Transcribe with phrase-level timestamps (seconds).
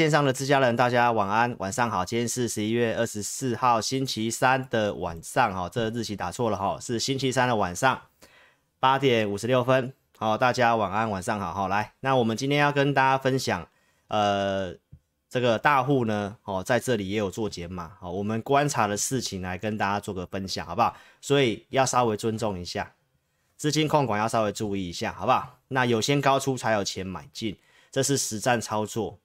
[0.00, 2.02] 线上的自家人，大家晚安，晚上好。
[2.02, 8.00] 今天是十一月二十四号星期三的晚上，哈，这日期打错了哈，是星期三的晚上
[8.78, 9.92] 八点五十六分。
[10.16, 11.92] 好，大家晚安，晚上好，好来。
[12.00, 13.68] 那我们今天要跟大家分享，
[14.08, 14.74] 呃，
[15.28, 20.96] 这个大户呢，哦，在这里也有做减码，好，我们观察的事情来跟大家做个分享，好不好？
[21.20, 22.94] 所以要稍微尊重一下，
[23.58, 25.58] 资金控管要稍微注意一下，好不好？
[25.68, 27.54] 那有先高出才有钱买进。
[27.92, 29.18] 这是实战操作，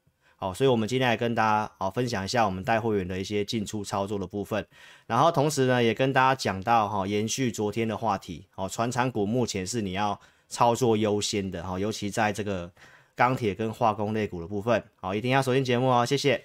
[0.46, 4.64] 好，所以我们今天来跟大家啊分享一下我们带会员的一些进出操作的部分，
[5.08, 12.72] 然后同时呢，也跟大家讲到哈，延续昨天的话题，哦，传产股目前是你要操作优先的哈，尤其在这个
[13.16, 16.44] 钢铁跟化工类股的部分，好，一定要锁定节目哦，谢谢。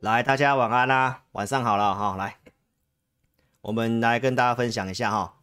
[0.00, 2.14] 来，大家晚安啦、晚上好了哈。
[2.16, 2.36] 来，
[3.62, 5.34] 我们来跟大家分享一下哈。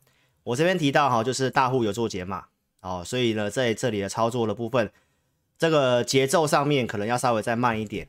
[0.44, 2.45] 我这边提到哈，就是大户有做减码
[2.80, 4.89] 哦，所以呢，在这里的操作的部分，
[5.58, 8.08] 这个节奏上面可能要稍微再慢一点，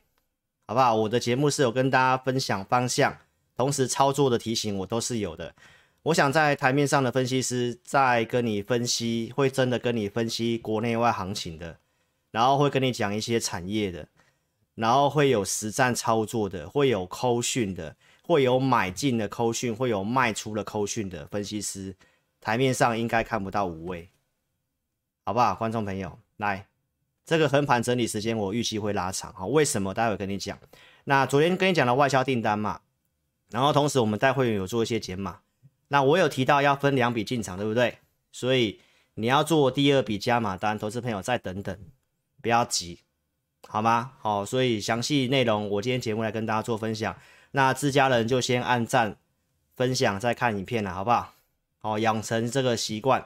[0.67, 0.95] 好不好？
[0.95, 3.17] 我的节目是有跟大家分享方向，
[3.57, 5.53] 同时操作的提醒我都是有的。
[6.03, 11.77] 我想在台面上的分析师在跟你分析，会真的跟你分析国内外行情的，
[12.31, 14.07] 然后会跟你讲一些产业的。
[14.77, 21.95] 然后会有实战操作的，会有扣讯的，会有买进的扣讯，会有卖出的扣讯的分析师，
[22.39, 24.07] 台面上应该看不到五位，
[25.25, 25.55] 好不好？
[25.55, 26.67] 观众朋友，来，
[27.25, 29.95] 这个横盘整理时间我预期会拉长，哈，为什么？
[29.95, 30.59] 待会跟你讲。
[31.05, 32.81] 那昨天跟你讲的外销订单嘛，
[33.49, 35.39] 然后同时我们带会员有做一些减码，
[35.87, 37.97] 那我有提到要分两笔进场，对不对？
[38.31, 38.79] 所以
[39.15, 41.75] 你要做第二笔加码单，投资朋友再等等，
[42.43, 42.99] 不要急。
[43.67, 44.11] 好吗？
[44.19, 47.15] 好，所以详细内容我今天节目来跟大家做分享。
[47.51, 49.17] 那自家人就先按赞、
[49.75, 51.33] 分享，再看影片了，好不好？
[51.79, 53.25] 好，养成这个习惯。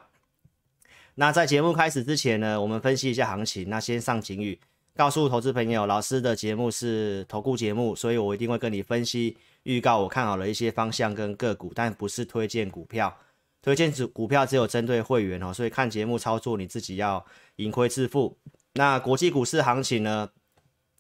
[1.16, 3.70] 那在节目开始之前呢，我们分析一下行情。
[3.70, 4.60] 那先上警语，
[4.96, 13.16] 告诉投资朋友，老师的节目是投顾节目，所以我一定会跟你分析、预告我看好的一些方向跟个股，但不是推荐股票。
[13.62, 17.24] 推荐股股票只有针对会员哦，所以看节目操作你自己要
[17.58, 18.38] 盈亏自负。
[18.74, 20.30] 那国际股市行情呢？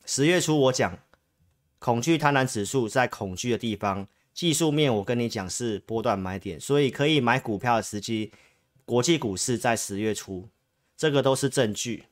[0.06, 1.00] 十月初我讲，
[1.80, 8.32] 恐惧贪婪指数在恐惧的地方，技术面我跟你讲是波段买点，所以可以买股票的时机。
[8.84, 10.50] 国际股市在十月初，
[10.98, 12.06] 这个都是证据。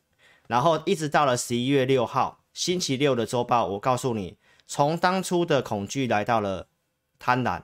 [0.47, 6.69] 然后一直到了十一月六号星期六的周报，我告诉你，从当初的恐惧来到了
[7.17, 7.63] 贪婪，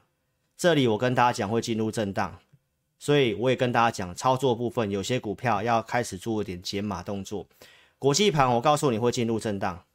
[0.57, 2.39] 这里我跟大家讲会进入震荡。
[2.99, 7.47] 所以我也跟大家讲，操作部分有些股票要开始做一点减码动作。
[7.97, 9.85] 国际盘，我告诉你会进入震荡，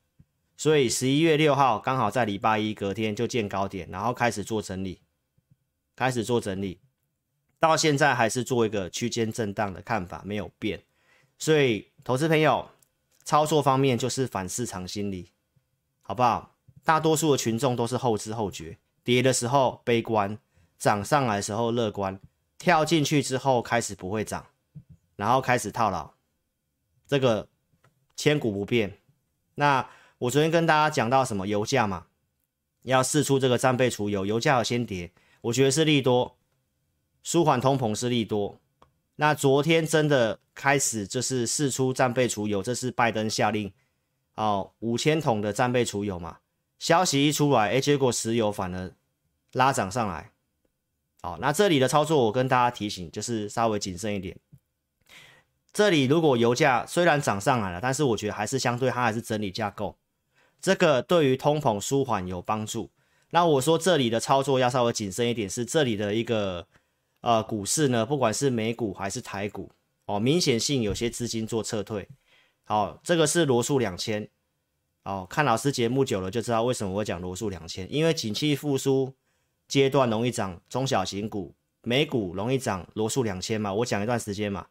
[0.56, 5.03] 所以十一月六号刚好在礼拜一隔天就见高点，然后开始做整理，
[5.94, 6.81] 开始做整理，
[7.60, 10.83] 到现在还是做一个区间震荡的看法没有变，
[11.39, 12.71] 所以投资朋友
[13.22, 15.31] 操作方面就是反市场心理，
[16.00, 16.56] 好不好？
[16.83, 20.37] 大多数的群众都是后知后觉，跌的时候悲观，
[20.78, 22.19] 涨上来时候乐观，
[22.59, 24.47] 跳进去之后开始不会涨，
[25.15, 26.15] 然后开始套牢，
[27.06, 27.50] 这个。
[28.20, 28.98] 千古不变。
[29.54, 29.88] 那
[30.19, 32.04] 我昨天跟大家讲到什么油价嘛，
[32.82, 35.10] 要试出这个战备储油，油价要先跌，
[35.41, 36.36] 我觉得是利多，
[37.22, 38.60] 舒缓通膨是利多。
[39.16, 43.72] 那昨天真的开始就是试出战备储油，这是拜登下令
[44.34, 46.41] 哦，五千桶的战备储油嘛。
[46.78, 48.92] 消息一出来，哎，结果石油反而
[49.53, 50.30] 拉涨上来。
[51.22, 54.36] 好，那这里的操作我跟大家提醒，就是稍微谨慎一点。
[55.72, 59.97] 这里如果油价虽然涨上来了，但是我觉得还是相对它还是整理架构，
[60.60, 62.91] 这个对于通膨舒缓有帮助。
[63.31, 66.66] 那我说这里的操作要稍微谨慎一点，是这里的一个
[67.20, 69.70] 呃股市呢，不管是美股还是台股
[70.06, 72.09] 哦，明显性有些资金做撤退。
[72.65, 74.28] 好、哦，这个是罗素两千
[75.04, 79.15] 哦，看老师节目久了就知道为什么我会讲罗素两千，因为景气复苏
[79.68, 84.66] 阶段容易涨中小型股，美股容易涨罗素两千嘛，我讲一段时间嘛。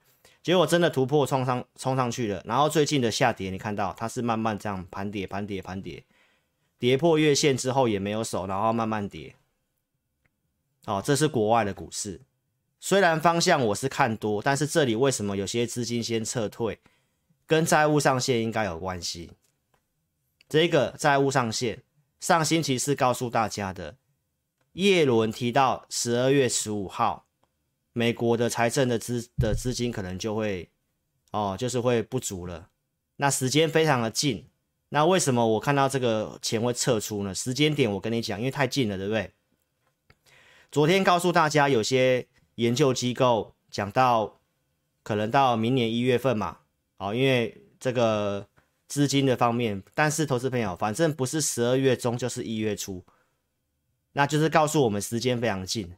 [0.49, 6.03] 结果真的突破冲上冲上去了，然后最近的下跌，你看到它是慢慢这样盘跌盘跌盘跌，
[6.79, 9.35] 跌破月线之后也没有守，然后慢慢跌。
[10.85, 12.21] 哦，这是国外的股市，
[12.79, 16.79] 虽然方向我是看多，但是这里为什么有些资金先撤退？
[17.45, 19.33] 跟债务上限应该有关系。
[20.47, 21.83] 这个债务上限，
[22.19, 23.97] 上星期四告诉大家的，
[24.73, 27.27] 叶伦提到十二月十五号。
[27.93, 30.69] 美国的财政的资的资金可能就会
[31.31, 32.69] 哦，就是会不足了。
[33.17, 34.47] 那时间非常的近，
[34.89, 37.35] 那为什么我看到这个钱会撤出呢？
[37.35, 39.31] 时间点我跟你讲，因为太近了，对不对？
[40.71, 44.39] 昨天告诉大家，有些研究机构讲到，
[45.03, 46.59] 可能到明年一月份嘛，
[46.97, 48.47] 好，因为这个
[48.87, 53.03] 资金的方面，但是投资朋友，反正不是十二月中就是一月初，
[54.13, 55.95] 那就是告诉我们时间非常近。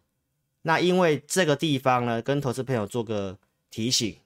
[0.64, 3.38] 那因为这个地方呢，跟投资朋友做个
[3.70, 4.18] 提醒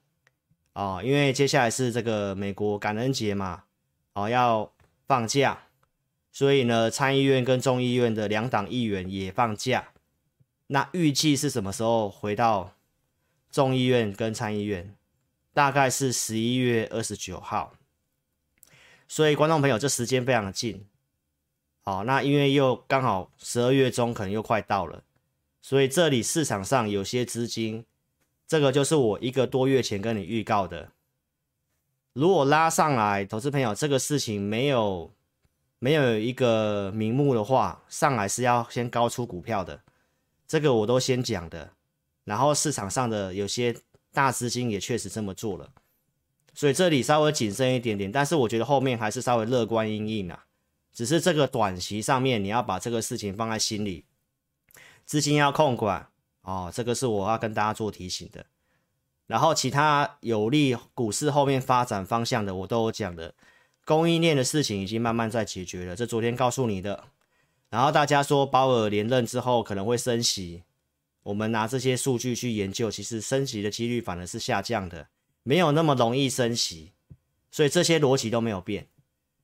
[0.74, 3.64] 啊，因为接下来是这个美国感恩节嘛，
[4.14, 4.72] 哦，要
[5.08, 5.68] 放假，
[6.32, 9.90] 所以呢，参议院跟众议院的两党议员也放假。
[10.68, 12.74] 那预计是什么时候回到
[13.50, 14.96] 众议院跟参议院？
[15.54, 17.74] 大概是十一月二十九号。
[19.08, 20.86] 所以观众朋友，这时间非常的近。
[21.84, 25.04] 好，那因为又刚好十二月中可能又快到了，
[25.68, 27.84] 所以这里市场上有些资金，
[28.48, 30.92] 这个就是我一个多月前跟你预告的。
[32.14, 35.12] 如果拉上来，投资朋友，这个事情没有
[35.80, 39.82] 没有一个名目的话，上来是要先高出股票的。
[40.48, 41.72] 这个我都先讲的，
[42.26, 43.76] 然后市场上的有些
[44.14, 45.72] 大资金也确实这么做了，
[46.54, 50.46] 所以这里稍微谨慎一点点，但是我觉得后面还是稍微乐观因应啊，
[50.94, 54.06] 只是这个短期上面你要把这个事情放在心里，
[55.06, 56.08] 资金要控管
[56.42, 58.46] 哦，这个是我要跟大家做提醒的。
[59.28, 63.34] 然后其他有利股市后面发展方向的，我都有讲的，
[63.86, 67.06] 供应链的事情已经慢慢在解决了，这昨天告诉你的。
[67.70, 70.64] 然后大家说鲍尔连任之后可能会升息，
[71.24, 75.08] 我们拿这些数据去研究，其实升息的几率反而是下降的，
[75.42, 76.92] 没有那么容易升息，
[77.50, 78.88] 所以这些逻辑都没有变，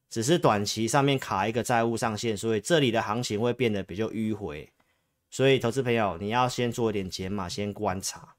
[0.09, 4.71] 只是短期上面卡一个债务上限，所以这里的行情会变得比较迂回，
[5.31, 8.36] 所以投资朋友你要先做一点解码，先观察，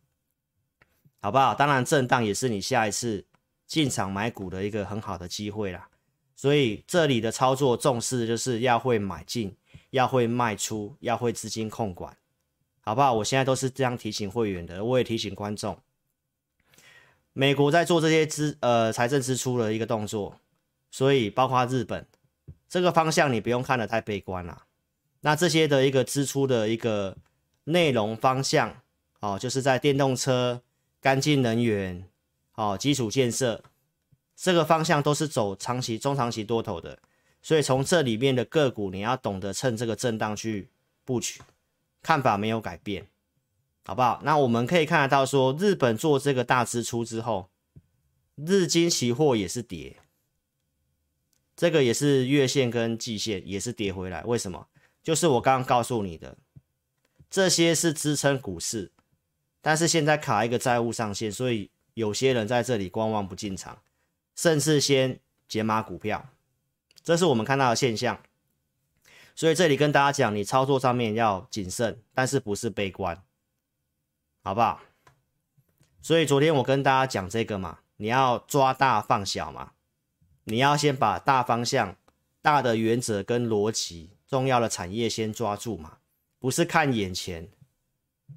[1.21, 1.53] 好不好？
[1.53, 3.27] 当然震荡也是你下一次
[3.67, 5.89] 进场买股的一个很好的机会啦，
[6.37, 9.56] 所以这里的操作重视就是要会买进。
[9.91, 12.17] 要会卖出，要会资金控管，
[12.81, 13.12] 好不好？
[13.12, 15.79] 我现在都是这样提醒会员的，我也提醒观众。
[17.35, 20.39] 美国在做这些支呃财政支出的一个动作，
[20.91, 22.06] 所以包括日本
[22.71, 24.65] 这个方向，你不用看得太悲观了。
[25.22, 27.16] 那这些的一个支出的一个
[27.64, 28.82] 内容方向，
[29.20, 30.62] 哦，就是在电动车、
[31.00, 32.08] 干净能源、
[32.54, 33.62] 哦基础建设
[34.36, 36.98] 这个方向都是走长期、中长期多头的。
[37.40, 40.69] 所以从这里面的个股，你要懂得趁这个震荡去
[41.04, 41.40] 布局，
[42.02, 43.06] 看法没有改变，
[43.84, 44.20] 好不好？
[44.24, 47.48] 那我们可以看得到，说日本做这个大支出之后，
[48.36, 49.96] 日经期货也是跌，
[51.56, 54.22] 这个也是月线跟季线也是跌回来。
[54.24, 54.69] 为什么？
[55.02, 56.37] 就是我刚刚告诉你的，
[57.28, 58.93] 这些是支撑股市，
[59.60, 63.82] 但是现在卡一个债务上限，所以有些人在这里观望不进场，
[64.37, 65.19] 甚至先
[65.49, 66.28] 解码股票。
[67.02, 68.22] 这是我们看到的现象，
[69.34, 73.20] 所以这里跟大家讲，你操作上面要谨慎，但是不是悲观，
[74.44, 74.81] 好不好？
[76.00, 79.72] 所以昨天我跟大家讲这个嘛，你要抓大放小嘛，
[80.44, 81.96] 你要先把大方向、
[82.40, 85.99] 大的原则跟逻辑、重要的产业先抓住嘛，
[86.38, 87.50] 不是看眼前，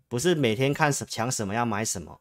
[0.10, 2.20] 不是每天看什抢什么要买什么。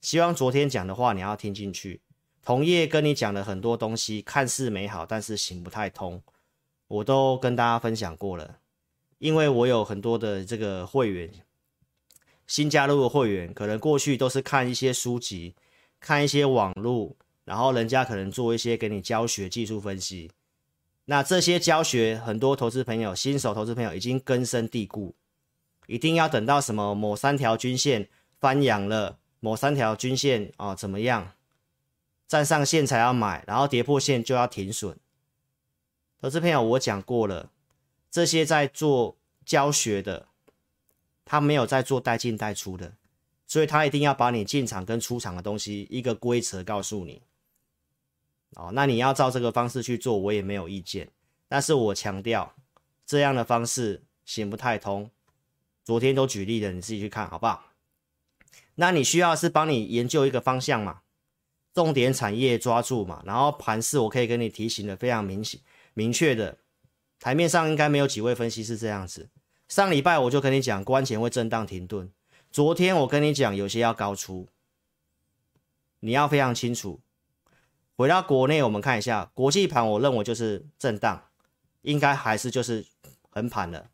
[0.00, 2.00] 希望昨天讲的话你要听进去。
[2.42, 6.20] 同业跟你讲了很多东西，看似美好，但是行不太通。
[6.88, 8.58] 我都跟大家分享过了，
[9.18, 11.30] 因为我有很多的这个会员，
[12.48, 15.54] 新加入的会员，可能过去都是看一些书籍，
[16.00, 17.14] 看一些网络，
[17.44, 20.32] 然后人家可能做一些给你教学、技术分析。
[21.06, 25.14] 那这些教学，很多投资朋友、新手投资朋友已经根深蒂固，
[25.86, 28.08] 一定要等到什么某三条均线
[28.40, 31.32] 翻阳了，某三条均线啊、哦、怎么样？
[32.26, 34.98] 站上线才要买，然后跌破线就要停损。
[36.20, 37.50] 投资朋友，我讲过了，
[38.10, 40.26] 这些在做教学的，
[41.26, 42.94] 他没有在做带进带出的，
[43.46, 47.20] 所以他一定要把你进场跟出场的东西一个规则告诉你。
[48.56, 51.10] 哦，那你要照这个方式去做，我也没有意见。
[51.48, 52.54] 但是我强调，
[53.04, 55.10] 这样的方式行不太通。
[55.84, 57.66] 昨天都举例了，你自己去看好不好？
[58.76, 61.02] 那你需要是帮你研究一个方向嘛？
[61.74, 65.60] 重点产业抓住嘛，然后盘势我可以跟你提醒的非常明显、
[65.92, 66.56] 明确的，
[67.18, 69.28] 台面上应该没有几位分析师这样子。
[69.68, 72.10] 上礼拜我就跟你讲，关前会震荡停顿。
[72.50, 74.48] 昨天我跟你讲，有些要高出，
[76.00, 77.00] 你要非常清楚。
[77.96, 81.28] 回到国内，我们看一下国际盘，我认为就是震荡，
[81.82, 82.86] 应该还是就是
[83.30, 83.90] 横盘了。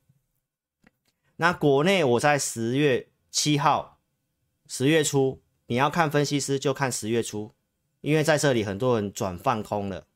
[1.36, 3.98] 那国内我在十月七号
[4.66, 7.54] 十月初你要看分析师就看十月初，
[8.00, 10.06] 因为在这里很多人转放空了。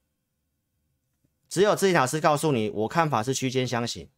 [1.48, 4.08] 只有自己老师告诉你，我看法是区间箱型，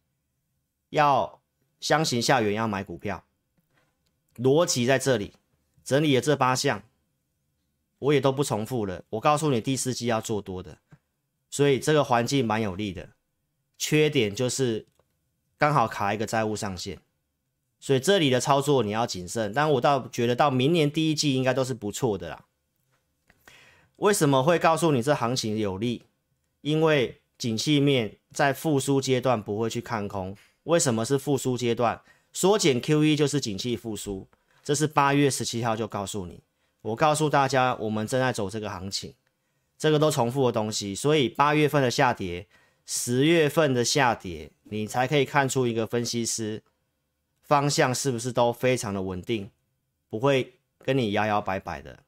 [0.89, 1.41] 要
[1.79, 3.25] 箱型下缘要买股票，
[4.35, 5.33] 逻辑在这里，
[5.83, 6.83] 整理了这八项，
[7.99, 9.03] 我也都不重复了。
[9.11, 10.77] 我告诉你第四季要做多的，
[11.49, 13.09] 所以这个环境蛮有利的，
[13.77, 14.87] 缺点就是
[15.57, 16.99] 刚好卡一个债务上限，
[17.79, 19.51] 所以这里的操作你要谨慎。
[19.53, 22.45] 但我倒觉得到明年第一季应该都是不错的啦。
[23.97, 26.03] 为什么会告诉你这行情有利？
[26.61, 30.35] 因为景气面在复苏阶段不会去看空。
[30.63, 32.01] 为什么是复苏阶段？
[32.33, 34.27] 缩减 QE 就是景气复苏。
[34.63, 36.43] 这是八月十七号就告诉你。
[36.87, 39.13] 我告诉大家，我们正在走这个行情，
[39.77, 40.95] 这个都重复的东西。
[40.95, 42.47] 所以八月份的下跌，
[42.85, 46.63] 十月份的下跌，你才可以看出一个分析师
[47.41, 49.51] 方向是不是都非常的稳定，
[50.09, 51.99] 不会跟你摇摇摆摆的。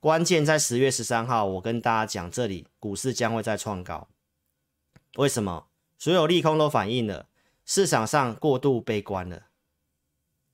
[0.00, 4.08] 关键在十月十三号，我跟大家讲，这里股市将会再创高。
[5.16, 5.68] 为什么？
[5.96, 7.28] 所有利空都反映了，
[7.64, 9.44] 市场上过度悲观了。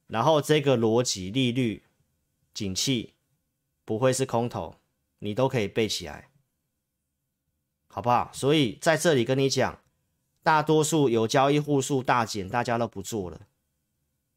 [0.06, 1.82] 然后这个逻辑，利率、
[2.60, 3.14] 景气
[3.84, 4.74] 不会是空头，
[5.20, 6.28] 你都可以背起来，
[7.88, 8.30] 好不好？
[8.34, 9.80] 所以在这里跟你讲，
[10.42, 13.40] 大多数有交易户数大减，大家都不做了。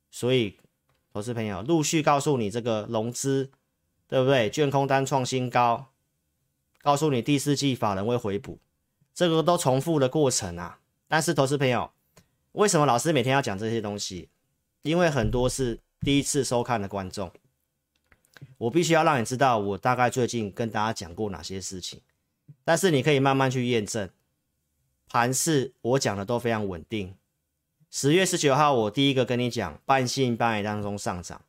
[0.09, 0.57] 所以，
[1.11, 3.51] 投资朋友陆续告诉你这个融资。
[4.05, 4.47] 对不对？
[4.51, 5.87] 券空单创新高，
[6.83, 8.59] 告诉你第四季法人会回补，
[9.11, 10.79] 这个都重复的过程啊。
[11.07, 11.89] 但是投资朋友，
[12.51, 14.29] 为什么老师每天要讲这些东西？
[14.83, 17.31] 因为很多是第一次收看的观众，
[18.57, 22.01] 我必须要让你知道我大概最近跟大家讲过哪些事情。
[22.63, 24.09] 但是你可以慢慢去验证，
[25.07, 27.15] 盘势我讲的都非常稳定。
[27.89, 31.41] 十月十九号我第一个跟你讲，半信半疑当中上涨。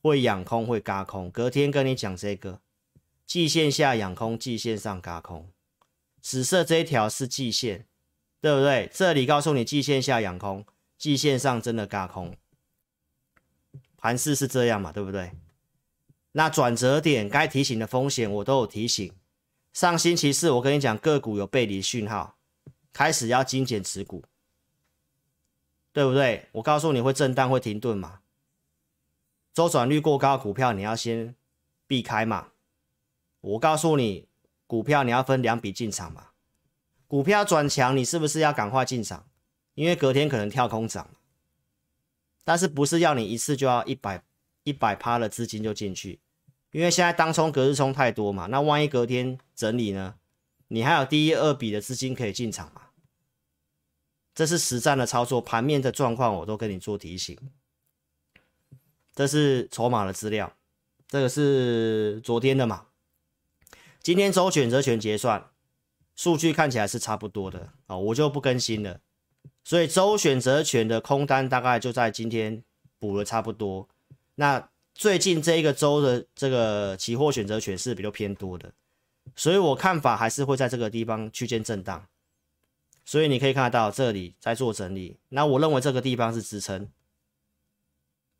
[0.00, 1.28] 会养空，会轧空。
[1.28, 2.60] 隔天跟你讲这个，
[3.26, 5.50] 季线下养空，季线上轧空。
[6.20, 7.84] 紫色这一条是季线，
[8.40, 8.88] 对不对？
[8.94, 10.64] 这里告诉你，季线下养空，
[10.96, 12.36] 季线上真的轧空。
[13.96, 15.32] 盘势是这样嘛，对不对？
[16.32, 19.12] 那转折点该提醒的风险我都有提醒。
[19.72, 22.36] 上星期四我跟你讲个股有背离讯号，
[22.92, 24.24] 开始要精简持股，
[25.92, 26.48] 对不对？
[26.52, 28.20] 我告诉你会震荡，会停顿嘛。
[29.52, 31.34] 周转率过高股票，你要先
[31.86, 32.48] 避开嘛。
[33.40, 34.28] 我告诉你，
[34.66, 36.28] 股票你要分两笔进场嘛。
[37.06, 39.28] 股票转强，你是不是要赶快进场？
[39.74, 41.08] 因为隔天可能跳空涨。
[42.44, 44.24] 但是不是要你一次就要一百
[44.68, 46.20] 一百趴的资金就进去？
[46.72, 48.46] 因为现在当冲隔日冲太多嘛。
[48.46, 50.16] 那万一隔天整理呢？
[50.68, 52.82] 你还有第一二笔的资金可以进场嘛？
[54.34, 57.36] 这是实战的操作，盘面的状况我都跟你做提醒。
[59.14, 60.54] 这是筹码的资料，
[61.08, 62.88] 这个是昨天的嘛？
[64.02, 65.50] 今天周选择权结算，
[66.14, 69.00] 数据看起来是差不多的啊，我就不更新了。
[69.64, 72.62] 所以周选择权的空单大概就在今天
[72.98, 73.88] 补了差不多。
[74.40, 78.72] 那最近这一个周的这个期货选择权是比较偏多的，
[79.34, 82.06] 所以我看法还是会在这个地方区间震荡。
[83.04, 86.88] 所以你可以看得到这里在做整理，那我认为这个地方是支撑。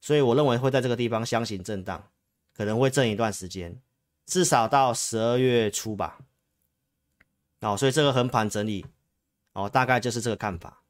[0.00, 2.08] 所以我认为会在这个地方箱型震荡，
[2.54, 3.80] 可能会震一段时间，
[4.24, 6.20] 至少到十二月初吧。
[7.60, 8.86] 哦，所以这个横盘整理，
[9.52, 10.84] 哦，大概就是这个看法。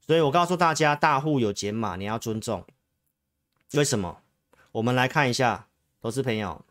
[0.00, 2.66] 所以我告诉大家，大户有减码，你要尊重。
[3.74, 4.21] 为什么？
[4.72, 5.68] 我们来看一下，
[6.00, 6.64] 投资朋友，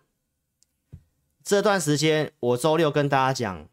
[1.44, 3.70] 这段时间我周六跟大家讲，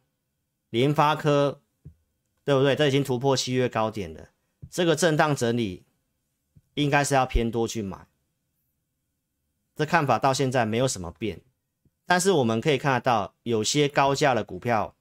[0.70, 1.60] 联发科，
[2.44, 2.76] 对不对？
[2.76, 4.28] 这已经突破七月高点了，
[4.70, 5.84] 这个震荡整理。
[6.74, 8.06] 应该是要偏多去买，
[9.74, 11.40] 这看法到现在没有什么变，
[12.06, 14.94] 但是我们可以看得到，有些高价的股票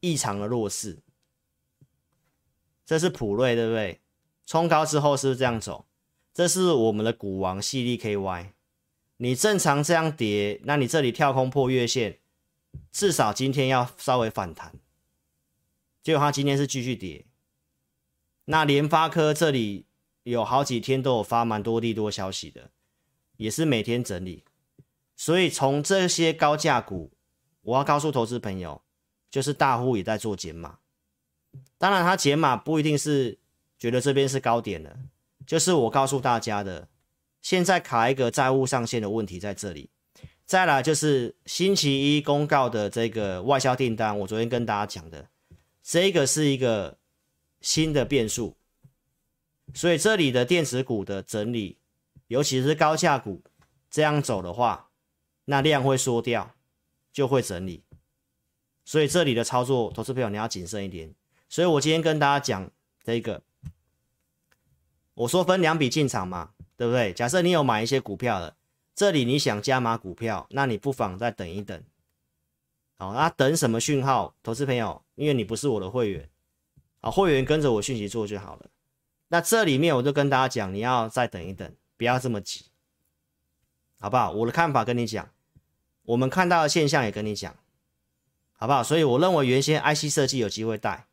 [0.00, 0.98] 异常的弱势，
[2.84, 4.00] 这是普瑞对不对？
[4.46, 5.86] 冲高之后是不是这样走？
[6.36, 8.48] 这是我们的股王矽力 KY，
[9.16, 12.18] 你正常这样跌，那你这里跳空破月线，
[12.92, 14.74] 至少今天要稍微反弹，
[16.02, 17.24] 结果它今天是继续跌，
[18.44, 19.86] 那联发科这里。
[20.24, 22.72] 有好几天都有发蛮多利多消息的，
[23.36, 24.42] 也是每天整理，
[25.14, 27.12] 所以从这些高价股，
[27.62, 28.82] 我要告诉投资朋友，
[29.30, 30.80] 就是大户也在做减码。
[31.78, 33.38] 当然，他减码不一定是
[33.78, 34.98] 觉得这边是高点的，
[35.46, 36.88] 就是我告诉大家的，
[37.40, 39.90] 现在卡一个债务上限的问题在这里。
[40.44, 45.28] 再来就是星期一公告的这个外销订单，我昨天跟大家讲的，
[45.82, 46.98] 这个是一个
[47.60, 48.56] 新的变数。
[49.74, 51.78] 所以这里的电子股的整理，
[52.28, 53.42] 尤其是高价股，
[53.90, 54.90] 这样走的话，
[55.46, 56.54] 那量会缩掉，
[57.12, 57.82] 就会整理。
[58.84, 61.12] 所以这里的操作，投资朋友你要谨慎一点。
[61.48, 62.70] 所以我今天跟大家讲
[63.04, 63.42] 这个，
[65.16, 67.12] 我说分两笔进场嘛，对不对？
[67.12, 68.54] 假设你有买一些股票的，
[68.94, 71.82] 这里你想加码股票，那你不妨再等一等。
[72.98, 74.34] 好，那等什么讯号？
[74.42, 76.28] 投资朋友，因为你不是我的会员，
[77.00, 78.66] 啊，会员跟着我讯息做就好了。
[79.28, 82.66] 那这里面我就跟大家讲，你要再等一等，不要这么急，
[83.98, 84.30] 好不好？
[84.32, 85.30] 我的看法跟你讲，
[86.02, 87.56] 我们看到的现象也跟你讲，
[88.52, 88.82] 好不好？
[88.82, 91.06] 所以我认为原先 IC 设计有机会带。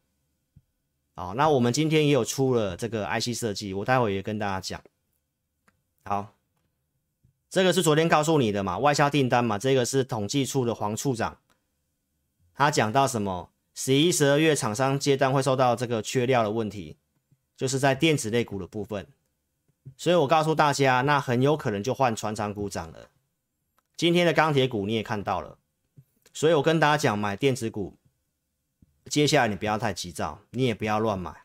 [1.15, 4.83] 好，那我们今天也有出了这个 IC 设计，我待会也跟大家讲。
[6.05, 6.33] 好，
[7.49, 11.37] 这个是昨天告诉你的嘛，外销订单嘛，这个是统计处的黄处长，
[12.55, 13.51] 他讲到什么？
[13.75, 16.97] 十一、十二月厂商接单会受到这个缺料的问题，
[17.55, 19.07] 就是在电子类股的部分。
[19.95, 23.09] 所以我告诉大家，那很有可能就换传产股涨了。
[23.95, 25.57] 今天的钢铁股你也看到了，
[26.33, 27.97] 所以我跟大家讲，买电子股。
[29.09, 31.43] 接下来你不要太急躁，你也不要乱买，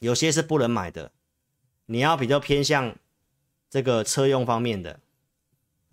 [0.00, 1.12] 有些是不能买的。
[1.86, 2.96] 你要比较偏向
[3.68, 5.00] 这个车用方面的，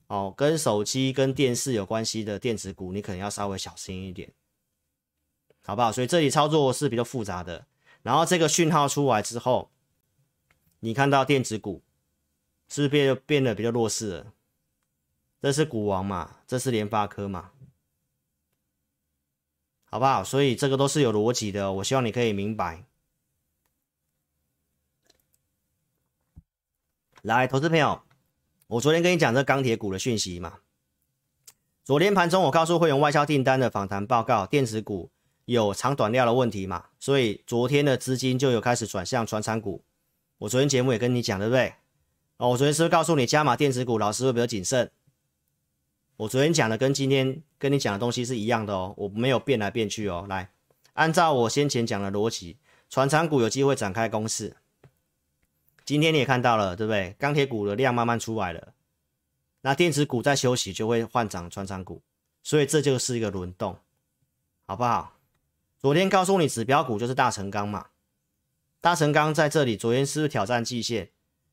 [0.08, 4.32] 哦，跟手机、跟电视有关系的电子股，你可能要稍微小心一点，
[5.66, 5.92] 好不好？
[5.92, 7.66] 所以这里操作是比较复杂的。
[8.04, 9.70] 然后这个讯号出来之后，
[10.80, 11.82] 你看到电子股
[12.70, 14.34] 是不是变变得比较弱势了？
[15.42, 16.38] 这是股王嘛？
[16.48, 17.52] 这是联发科嘛？
[19.92, 20.24] 好不好？
[20.24, 22.86] 所以这个都是有逻辑的，我希望你可以明白。
[27.24, 28.02] 来，投资朋友，
[28.68, 30.60] 我昨天跟你讲这钢铁股的讯息嘛。
[31.84, 35.12] 昨天盘中我告诉会员外销订单的访谈报告，电子股
[35.44, 39.84] 有长短料的问题嘛，所以昨天的资金就有开始转向传产股。
[40.38, 41.74] 我昨天节目也跟你讲，对不对？
[42.38, 44.90] 哦，我昨天是不是告诉你加码电子股，老师会比较谨慎？
[46.22, 50.28] 我昨天讲的跟今天跟你讲的东西是一样的哦，我没有变来变去哦。
[50.30, 50.52] 来，
[50.94, 52.60] 按照我先前讲的逻辑，
[52.92, 54.56] 传产股有机会展开攻势。
[55.84, 57.16] 今天你也看到了，对不对？
[57.18, 58.74] 钢铁股的量慢慢出来了，
[59.62, 62.04] 那电子股在休息就会换涨传产股，
[62.44, 63.80] 所以这就是一个轮动，
[64.68, 65.18] 好不好？
[65.80, 67.88] 昨天告诉你指标股就是大成钢嘛，
[68.80, 71.10] 大成钢在这里，昨天是不是挑战季线？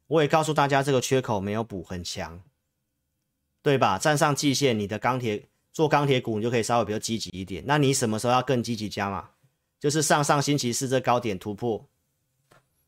[0.08, 2.42] 我也告诉大家这个缺口没有补，很强。
[3.68, 3.98] 对吧？
[3.98, 7.62] 站上季线，你的钢铁做钢铁股，你就可以稍微比较积极一点。
[7.66, 9.28] 那你什么时候要更积极加码？
[9.78, 11.86] 就是上上星期四这高点突破。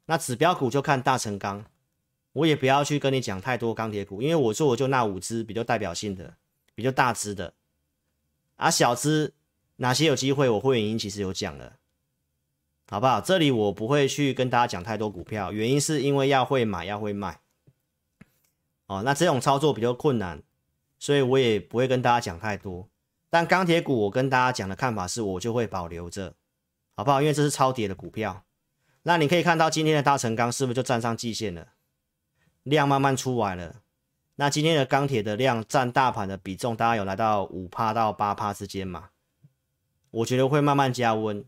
[0.06, 1.62] 那指标股就看大成钢，
[2.32, 6.32] 我也不要去跟你讲太多钢铁股，因为我做我就那五只比较代表性的、
[6.74, 7.52] 比较大只的。
[8.56, 9.34] 啊，小只
[9.76, 10.48] 哪些有机会？
[10.48, 11.76] 我会员已经其实有讲了，
[12.88, 13.20] 好不好？
[13.20, 17.38] 这里我不会去跟大家讲太多股票，原因是因为要会买，要会卖。
[18.86, 20.42] 哦，那这种操作比较困难。
[21.00, 22.86] 所以我也不会跟大家讲太多，
[23.30, 26.34] 但钢铁股我跟大家讲的看法是，我就会保留着，
[26.94, 27.22] 好不好？
[27.22, 28.44] 因为这是超跌的股票。
[29.04, 31.68] 那你可以看到今天的大成钢是不是就站上季线了？
[32.64, 33.76] 量慢慢出来了。
[34.36, 39.08] 那今天的钢铁的量占大盘的比重，大概有来到五趴到八趴之间嘛？
[40.10, 41.42] 我觉得会慢慢加温，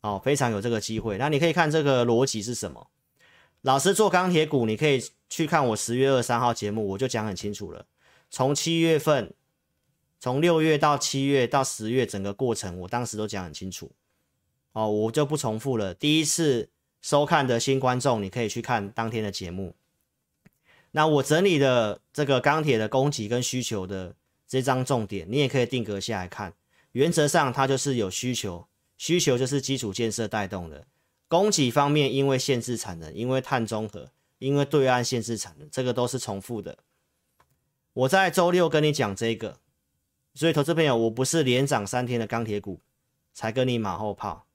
[0.00, 1.16] 哦，非常有这个机会。
[1.16, 2.88] 那你可以看这个逻辑是什么？
[3.62, 5.00] 老师做钢铁股，你可以
[5.34, 7.86] 去看我十月二三号节目，我就讲很清楚了。
[8.30, 9.34] 从七月份，
[10.20, 13.90] 从六月到七月到十月整个过程，我当时都讲很清楚。
[14.74, 15.92] 哦，我就不重复了。
[15.92, 16.70] 第一次
[17.02, 19.74] 收看的新观众，你可以去看当天的节目。
[20.92, 24.14] 那我整理的这个钢铁的供给跟需求的
[24.46, 26.54] 这张重点，你也可以定格下来看。
[26.92, 30.86] 原则上，它就是有需求，需求就是基础建设带动的。
[31.26, 36.78] 供给方面，因为限制产能，因为碳中和，因为对岸限制产能，这个都是重复的。
[37.92, 39.58] 我在周六跟你讲这个，
[40.34, 42.80] 所以投资朋友，我不是连涨三天的钢铁股
[43.32, 44.46] 才跟你马后炮，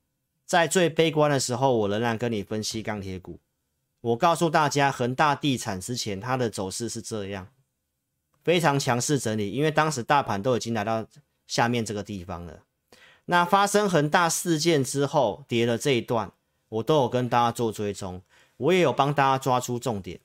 [0.44, 3.40] 在最悲观的时候，我仍然跟你分析钢铁股。
[4.00, 7.48] 我告诉大家，恒大地产之前它的走势是这样，
[8.42, 11.06] 非常强势整理，因为当时大盘都已经来到
[11.46, 12.64] 下面这个地方了。
[13.26, 16.32] 那发生恒大事件之后，跌了这一段。
[16.68, 18.22] 我都有跟大家做追踪，
[18.60, 20.20] 我也有帮大家抓出重点，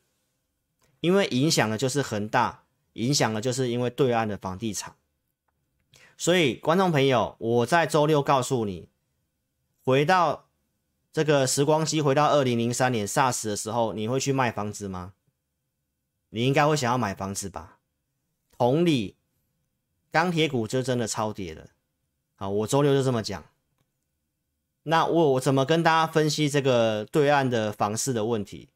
[0.99, 4.93] 因为影响的就是恒大，影响的就是因为对岸的房地产，
[6.17, 8.89] 所以观众朋友，我在周六告诉你，
[9.85, 10.49] 回到
[11.13, 15.13] 这个时光机，回到二零零三年 SARS 的时候，你会去卖房子吗？
[16.31, 17.79] 你应该会想要买房子吧？
[18.57, 19.15] 同理，
[20.11, 21.69] 钢铁股就真的超跌了，
[22.35, 23.45] 好，我周六就这么讲。
[24.87, 28.69] 那我我怎么跟大家分析这个对岸的房市的问题？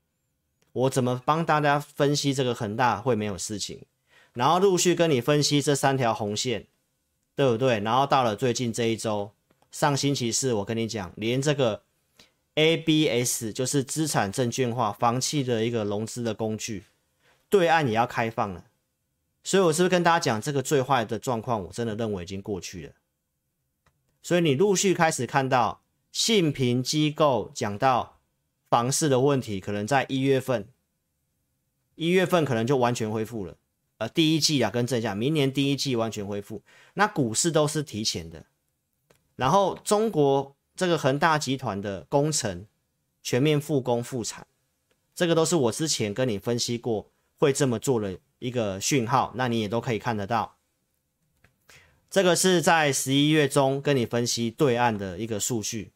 [0.73, 3.83] 我怎么帮大家分析这个恒大会没有事情，
[4.33, 6.65] 然后陆续跟你分析这三条红线，
[7.35, 7.79] 对不对？
[7.81, 9.31] 然后到了最近这一周，
[9.71, 11.83] 上星期四我跟你讲，连这个
[12.55, 16.85] ABS 就是资产证券化房企的一个融资的工具，
[17.49, 18.65] 对岸也要开放了。
[19.43, 22.93] 所以，我是不是跟大家讲，这个最坏的状况，我真的认为已经过去了。
[24.21, 28.19] 所以，你陆续开始看到信评机构讲到
[28.69, 30.67] 房市的问题，可能在一月份，
[31.95, 33.57] 一月份可能就完全恢复了。
[33.97, 36.61] 呃，第一季啊，跟正讲，明年第一季完全恢复。
[36.93, 38.45] 那股市都是提前的。
[39.35, 42.65] 然后，中国这个恒大集团的工程
[43.21, 44.47] 全面复工复产，
[45.13, 48.19] 这个都是我之前跟你分析过会这么做的。
[48.39, 50.55] 一个讯号，那你也都可以看得到。
[52.09, 55.91] 这个是在十一月中跟你分析对岸的一个数据，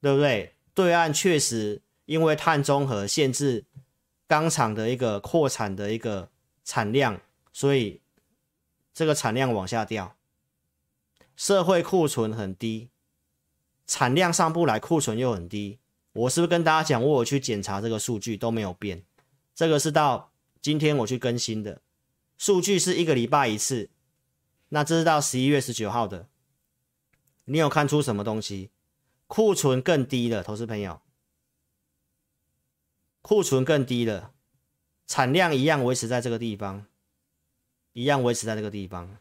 [0.00, 0.54] 对不对？
[0.74, 3.64] 对岸确实因为碳中和限制
[4.26, 6.30] 钢厂的一个扩产的一个
[6.64, 7.20] 产量，
[7.52, 8.00] 所以
[8.92, 10.16] 这个产量往下掉，
[11.36, 12.90] 社会库存很低，
[13.86, 15.78] 产量上不来，库存又很低。
[16.12, 19.04] 我是不是跟大家讲，我去检查这个数据都没有变？
[19.54, 20.28] 这个是到。
[20.62, 21.80] 今天我去更新的
[22.36, 23.88] 数据是一个礼拜一次，
[24.68, 26.28] 那这是到十一月十九号的。
[27.46, 28.70] 你有看出什么东西？
[29.30, 31.00] 库存更低了，投资朋友，
[33.22, 34.32] 库存更低了，
[35.06, 36.86] 产量一样维持在这个地方，
[37.92, 39.18] 一样维持在这个地方。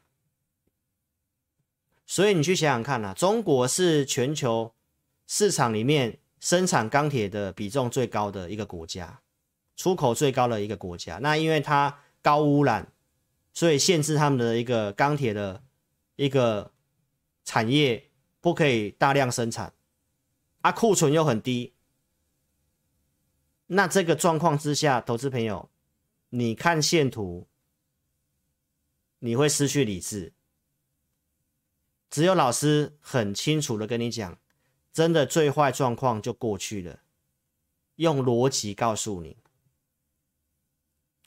[2.07, 4.73] 所以你去想想看啊，中国是全球
[5.27, 9.21] 市场里面生产钢铁的比重最高的一个国家。
[9.77, 12.91] 出口最高的一个国家，那因为它高污染，
[13.53, 15.61] 所以限制他们的一个钢铁的
[16.15, 16.71] 一个
[17.45, 18.09] 产业
[18.41, 19.71] 不可以大量生产，
[20.61, 21.73] 啊，库存又很低，
[23.67, 25.69] 那这个状况之下，投资朋友，
[26.29, 27.47] 你看线图，
[29.19, 30.33] 你会失去理智。
[32.09, 34.37] 只有老师很清楚的跟你讲，
[34.91, 37.03] 真的最坏状况就过去了，
[37.95, 39.37] 用逻辑告诉你。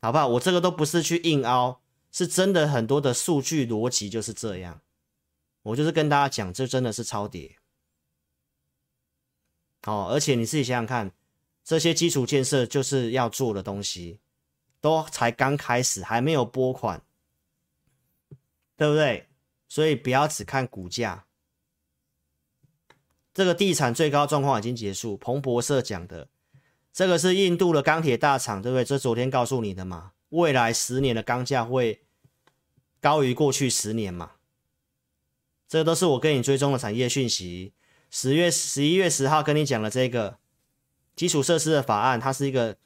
[0.00, 0.26] 好不好？
[0.26, 4.82] 我这个都不是去硬凹，是真的很多的数据逻辑就是这样。
[5.62, 7.56] 我就是跟大家讲，这真的是超跌。
[9.84, 11.12] 哦，而且你自己想想看，
[11.64, 14.20] 这些基础建设就是要做的东西，
[14.80, 17.02] 都才刚开始，还没有拨款，
[18.76, 19.28] 对不对？
[19.66, 21.24] 所以不要只看股价。
[23.34, 26.28] 这个地产最高状况已经结束，彭博社讲的。
[26.92, 28.84] 这个是印度的钢铁大厂，对不对？
[28.84, 32.04] 这昨天告诉你的嘛，未来十年的钢价会
[33.00, 34.32] 高于过去十年嘛？
[35.66, 37.72] 这都是我跟你追踪的产业讯息。
[38.14, 40.38] 十月十一月十号跟你讲的这个
[41.16, 42.76] 基础设施的法案，它是一个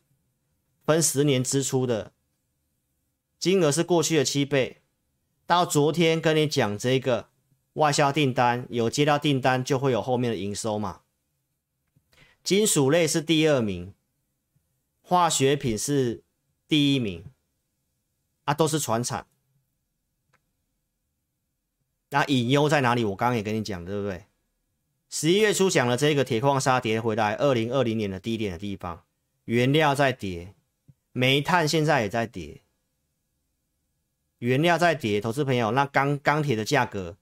[0.84, 2.12] 分十年支出的，
[3.36, 4.80] 金额是过去的七倍。
[5.44, 7.28] 到昨天跟你讲这个
[7.72, 11.00] 外销订单，有接到订单就会有后面的营收嘛？
[12.44, 13.92] 金属类是第二名。
[15.02, 16.22] 化学品是
[16.66, 17.24] 第一名，
[18.44, 19.26] 啊，都是传产。
[22.10, 23.04] 那隐忧在哪里？
[23.04, 24.26] 我刚刚也跟你讲，对不对？
[25.08, 29.04] 十一月初讲了这个铁矿砂跌回来，二零二零年的低点的地方，
[29.44, 30.54] 原料在跌，
[31.12, 32.62] 煤炭现在也在跌，
[34.38, 35.20] 原料在跌。
[35.20, 37.16] 投资朋友，那钢钢铁的价格，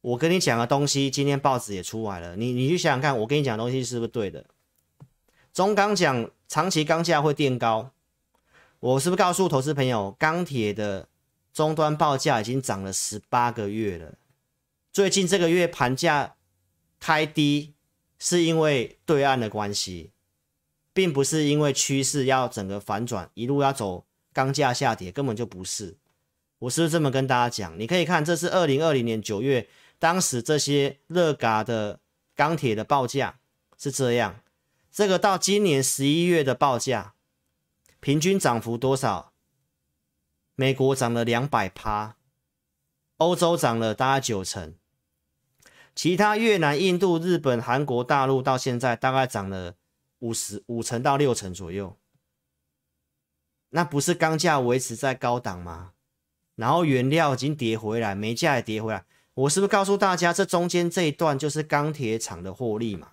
[0.00, 4.46] 我跟你讲的东西，今天报纸也出来了，你你去想想看，我跟你讲的东西是不是对的？
[5.52, 6.30] 中钢讲。
[6.48, 7.92] 长期钢价会垫高，
[8.78, 11.08] 我是不是告诉投资朋友，钢铁的
[11.50, 14.18] 终端报价已经涨了十八个月了？
[14.92, 16.34] 最近这个月盘价
[17.04, 17.74] 开低，
[18.16, 20.12] 是因为对岸的关系，
[20.92, 25.96] 并不是因为趋势要整个反转，一路要走钢价下跌，根本就不是。
[26.60, 27.76] 我是不是这么跟大家讲？
[27.76, 31.98] 你可以看，这是二零二零年九月，当时这些热轧的
[32.36, 33.40] 钢铁的报价
[33.76, 34.40] 是这样。
[34.92, 37.14] 这个到今年十一月的报价，
[37.98, 39.32] 平均涨幅多少？
[40.54, 42.16] 美国涨了两百趴，
[43.16, 44.76] 欧洲涨了大概九成，
[45.94, 49.74] 其他越南、印度、日本、韩国、大陆到现在大概涨了
[50.20, 51.96] 五十五成到六成左右。
[53.70, 55.92] 那不是钢价维持在高档吗？
[56.54, 59.04] 然后原料已经跌回来，煤价也跌回来。
[59.34, 63.12] 我是不是告诉大家，这中间这一段就是钢铁厂的获利嘛？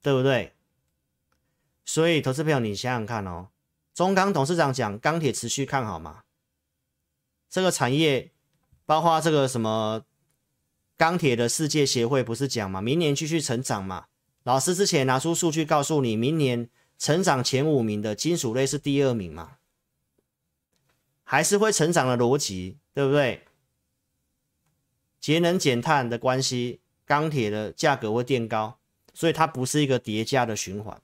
[0.00, 0.54] 对不对？
[1.84, 3.48] 所以，投资朋友，你想想看哦。
[3.92, 6.22] 中钢董事长讲钢铁持续看好嘛？
[7.50, 8.30] 这个产业，
[8.86, 10.02] 包括这个什么
[11.00, 12.82] 钢铁的世界协会不是讲嘛？
[12.82, 14.04] 明年继续成长嘛？
[14.42, 19.52] 老师之前拿出数据告诉你，明年成长前五名的金属类是第二名嘛？
[21.24, 23.44] 还是会成长的逻辑，对不对？
[25.18, 28.78] 节能减碳的关系，钢铁的价格会垫高，
[29.14, 31.00] 所以它不是一个叠加的循环。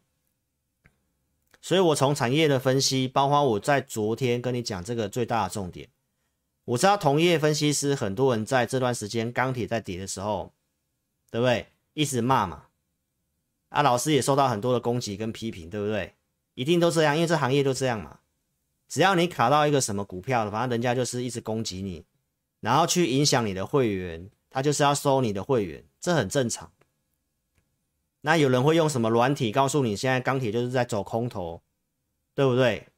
[1.62, 5.88] 所以我从产业的分析，包括我在昨天跟你讲这个最大的重点，
[6.66, 10.52] 我知道同业分析师很多人在这段时间钢铁在跌的时候，
[11.30, 11.68] 对不对？
[11.94, 12.64] 一直骂嘛。
[13.68, 16.14] 啊，老师也受到很多的攻击跟批评，对不对？
[16.54, 18.20] 一定都这样，因为这行业都这样嘛。
[18.88, 22.04] 只要你卡到一个什么股票了，反正人家就是一直攻击你，
[22.60, 26.72] 然后去影响你的会员，他就是要收你的会员，这很正常。
[28.22, 31.62] 那有人会用什么软体告诉你，现在钢铁就是在走空头，
[32.34, 32.88] 对不对？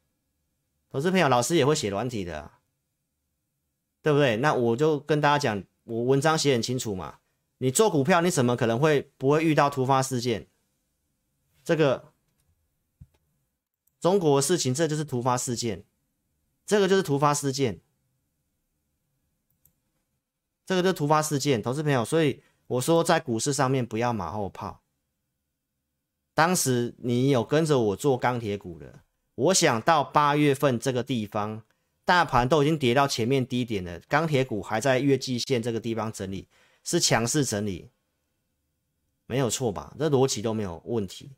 [0.89, 2.51] 投资朋友，老师也会写软体的，
[4.01, 4.37] 对不对？
[4.37, 7.19] 那我就跟大家讲，我文章写很清楚嘛。
[7.57, 10.47] 你做股票，你怎么可能会不会遇到突发事件？
[11.63, 12.13] 这个
[13.99, 15.83] 中国的事情，这就是突发事件，
[16.65, 17.81] 这个就是突发事件，
[20.65, 24.81] 这个就突发事件，投资朋友，所以我说在股市上面不要马后炮。
[26.33, 29.01] 当时你有跟着我做钢铁股的，
[29.35, 31.63] 我想到八月份这个地方，
[32.09, 36.47] 大盘都已经跌到前面低点了，钢铁股还在月季线这个地方整理，
[36.83, 37.91] 是强势整理，
[39.27, 39.95] 没有错吧？
[39.99, 41.29] 这逻辑都没有问题。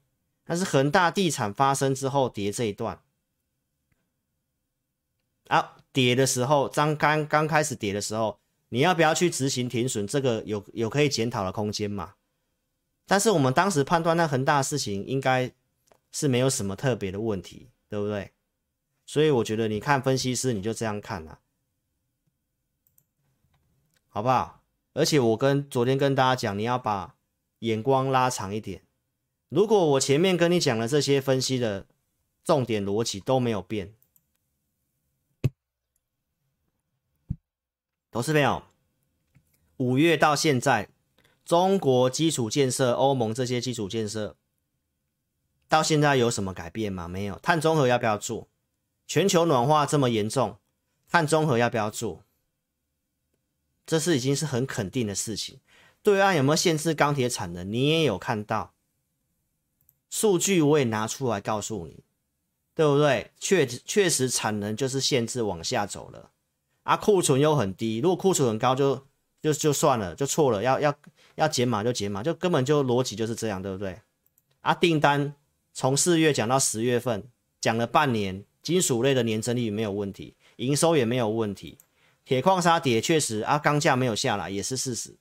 [0.45, 3.01] 但是恒大地产发生之后跌这一段
[5.49, 10.07] 啊，跌的时候，张刚刚开始跌的时候，你要不要去执行停损？
[10.07, 12.13] 这个有有可以检讨的空间嘛？
[13.05, 15.51] 但是我们当时判断那恒大的事情应该
[16.13, 18.31] 是没有什么特别的问题，对不对？
[19.11, 21.39] 所以我觉得你看分析师你就这样看了，
[24.07, 24.63] 好不好？
[24.93, 27.17] 而且我跟昨天跟大家讲，你要把
[27.59, 28.85] 眼光拉长一点。
[29.49, 31.85] 如果我前面跟你讲的这些分析的
[32.45, 33.93] 重点逻辑都没有变，
[38.11, 38.63] 投资朋友，
[39.75, 40.87] 五月到现在，
[41.43, 44.37] 中国基础建设、欧盟这些基础建设
[45.67, 47.09] 到现在有什么改变吗？
[47.09, 47.37] 没有。
[47.39, 48.47] 碳中和要不要做？
[49.11, 50.57] 全球暖化这么严重，
[51.09, 52.23] 碳中和要不要做？
[53.85, 55.59] 这是已经是很肯定的事情。
[56.01, 57.69] 对岸有没有限制钢铁产能？
[57.69, 58.73] 你也有看到。
[60.09, 62.05] 数据我也拿出来告诉你，
[62.73, 63.31] 对不对？
[63.37, 66.31] 确确实产能就是限制往下走了，
[66.83, 69.05] 啊，库存又很低，如果库存很高就
[69.41, 70.95] 就就算了，就错了，要要
[71.35, 73.99] 要减码就减码，就根本就逻辑就是这样，对不对？
[74.61, 75.35] 啊，订单
[75.73, 77.27] 从四月讲到十月份，
[77.59, 81.77] 讲了半年，金属类的年增率没有问题，营收也没有问题，
[82.25, 85.15] 铁矿砂跌确实啊，钢价没有下来也是事实，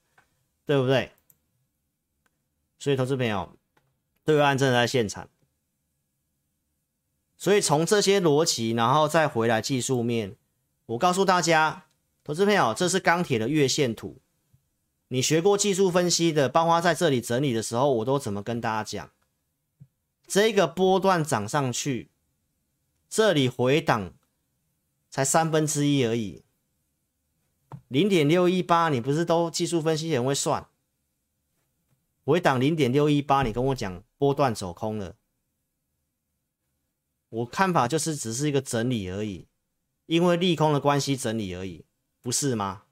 [0.67, 1.13] 对不对？
[2.79, 3.57] 所以投资朋友。
[4.23, 5.29] 对岸正在现场，
[7.37, 10.37] 所以从这些逻辑，然后再回来技术面，
[10.87, 11.87] 我告诉大家，
[12.23, 14.21] 投资朋友，这是钢铁的月线图。
[15.09, 19.11] 你学过技术分析的，包括在这里整理的时候，我都怎么跟大家讲？
[20.29, 22.11] 这个波段涨上去，
[23.11, 24.15] 这里回档
[25.11, 26.45] 才三分之一而已，
[27.89, 30.69] 零点六一八，你不是都技术分析很会算？
[32.25, 35.17] 回档零点六一八，你跟我讲波段走空了，
[37.31, 39.49] 我看法就是只是一个整理而已，
[40.07, 41.85] 因为利空的关系整理而已，
[42.23, 42.85] 不是吗？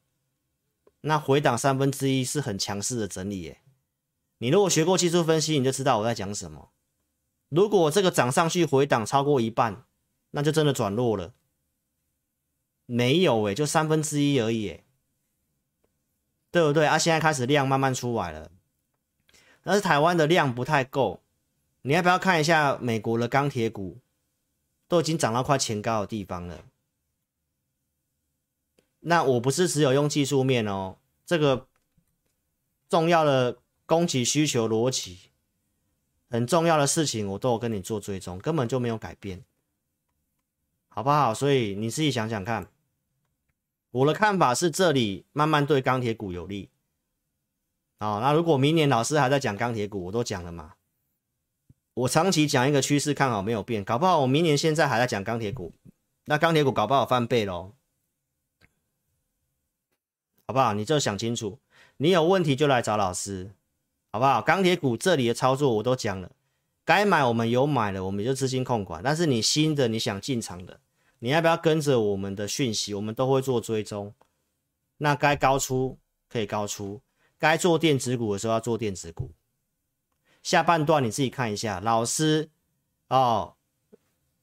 [1.02, 3.60] 那回档三分之一是很强势的整理耶。
[4.38, 6.72] 你如果学过技术分析，你就知道我在讲什么。
[7.48, 9.84] 如果这个涨上去回档超过一半，
[10.30, 11.34] 那就真的转弱了。
[12.86, 14.80] 没有诶，就三分之一而已，
[16.50, 16.86] 对不对？
[16.86, 18.50] 啊，现在开始量慢慢出来了。
[19.62, 21.22] 但是台湾的量不太够，
[21.82, 23.98] 你要不要看一下美国的钢铁股，
[24.86, 26.64] 都已经涨到快前高的地方了。
[29.00, 31.68] 那我不是只有用技术面哦，这个
[32.88, 35.30] 重要的供给需求逻辑，
[36.30, 39.44] 很重要的事情我都有跟你做追踪，根本就没有改变，
[40.98, 41.32] 好不好？
[41.32, 42.66] 所以你自己想想看，
[43.92, 46.70] 我的看法是这里慢慢对钢铁股有利。
[48.00, 50.74] 哦，那如果明年老师还在讲钢铁股，我都讲了嘛。
[51.94, 55.72] 我长期讲一个趋势看好没有变，搞不好我明年现在还在讲钢铁股，
[56.24, 57.74] 那钢铁股搞不好翻倍喽，
[60.48, 60.74] 好不好？
[60.74, 61.60] 你就想清楚，
[61.98, 63.52] 你有问题就来找老师，
[64.10, 64.42] 好不好？
[64.42, 66.32] 钢铁股这里的操作我都讲了，
[66.84, 69.00] 该买我们有买了，我们就资金控管。
[69.00, 70.80] 但是你新的你想进场的，
[71.20, 72.94] 你要不要跟着我们的讯息？
[72.94, 74.14] 我们都会做追踪。
[74.98, 77.00] 那该高出可以高出。
[77.38, 79.30] 该做电子股的时候要做电子股，
[80.42, 82.50] 下半段你自己看一下，老师
[83.06, 83.54] 哦，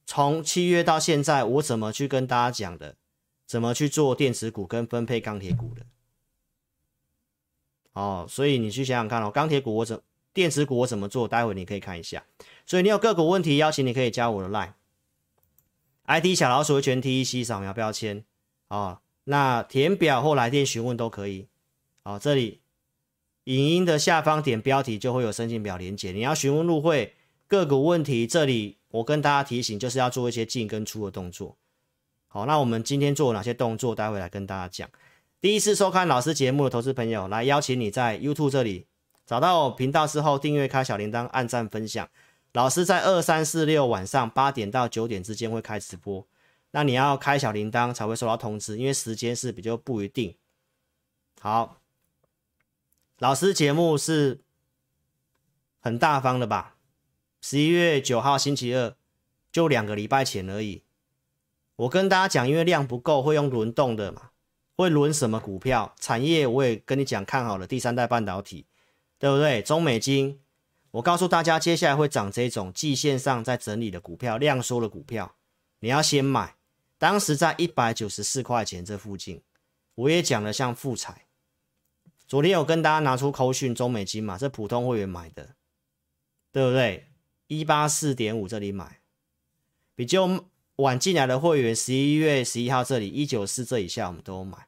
[0.05, 2.95] 从七月到现在，我怎么去跟大家讲的，
[3.45, 5.85] 怎么去做电子股跟分配钢铁股的。
[7.91, 10.01] 哦，所以你去想想看哦，钢铁股我怎，
[10.33, 11.27] 电子股我怎么做？
[11.27, 12.25] 待会你可以看一下。
[12.65, 14.71] 所以你有个股问题，邀请你可以加我的 Line
[16.07, 18.23] line，ID 小老鼠全 T E C 扫描标签
[18.67, 21.47] 哦，那填表或来电询问都可以。
[22.03, 22.61] 哦，这里
[23.45, 26.11] 影音的下方点标题就会有申请表连接。
[26.11, 27.15] 你要询问入会
[27.47, 31.57] 个股问题，这里我跟大家提醒，就是要做一些进跟出的动作。
[32.27, 33.95] 好，那我们今天做哪些动作？
[33.95, 34.89] 待会来跟大家讲。
[35.41, 38.87] 第一次收看老师节目的投资朋友，来邀请你在 YouTube 这里
[39.25, 42.07] 找到频道之后，订阅开小铃铛，按赞分享。
[42.55, 46.25] 老师在二三四六晚上八点到九点之间会开直播，
[46.71, 50.33] 那你要开小铃铛才会收到通知，因为时间是比较不一定。
[51.41, 51.81] 好，
[53.19, 54.39] 老师节目是
[55.81, 56.77] 很大方的吧？
[57.41, 58.95] 十一月九号星期二，
[59.51, 60.83] 就两个礼拜前而已。
[61.75, 64.29] 我跟大家讲，因为量不够，会用轮动的嘛。
[64.77, 66.47] 会轮什么股票产业？
[66.47, 68.65] 我也跟你讲，看好了第三代半导体，
[69.19, 69.61] 对不对？
[69.61, 70.39] 中美金，
[70.95, 75.35] 我告诉大家，接下来会涨这种季线上在整理的股票，量缩的股票，
[75.79, 76.55] 你要先买。
[76.97, 79.41] 当时在一百九十四块钱这附近，
[79.95, 81.25] 我也讲了，像富采，
[82.25, 85.55] 昨天有跟大家拿出扣讯中美金嘛，这普通会员买的，
[86.53, 87.07] 对不对？
[87.47, 89.01] 一八四点五这里买，
[89.95, 90.45] 比较。
[90.77, 94.67] 晚进来的会员，十一月十一号这里一九四这以下，我们都买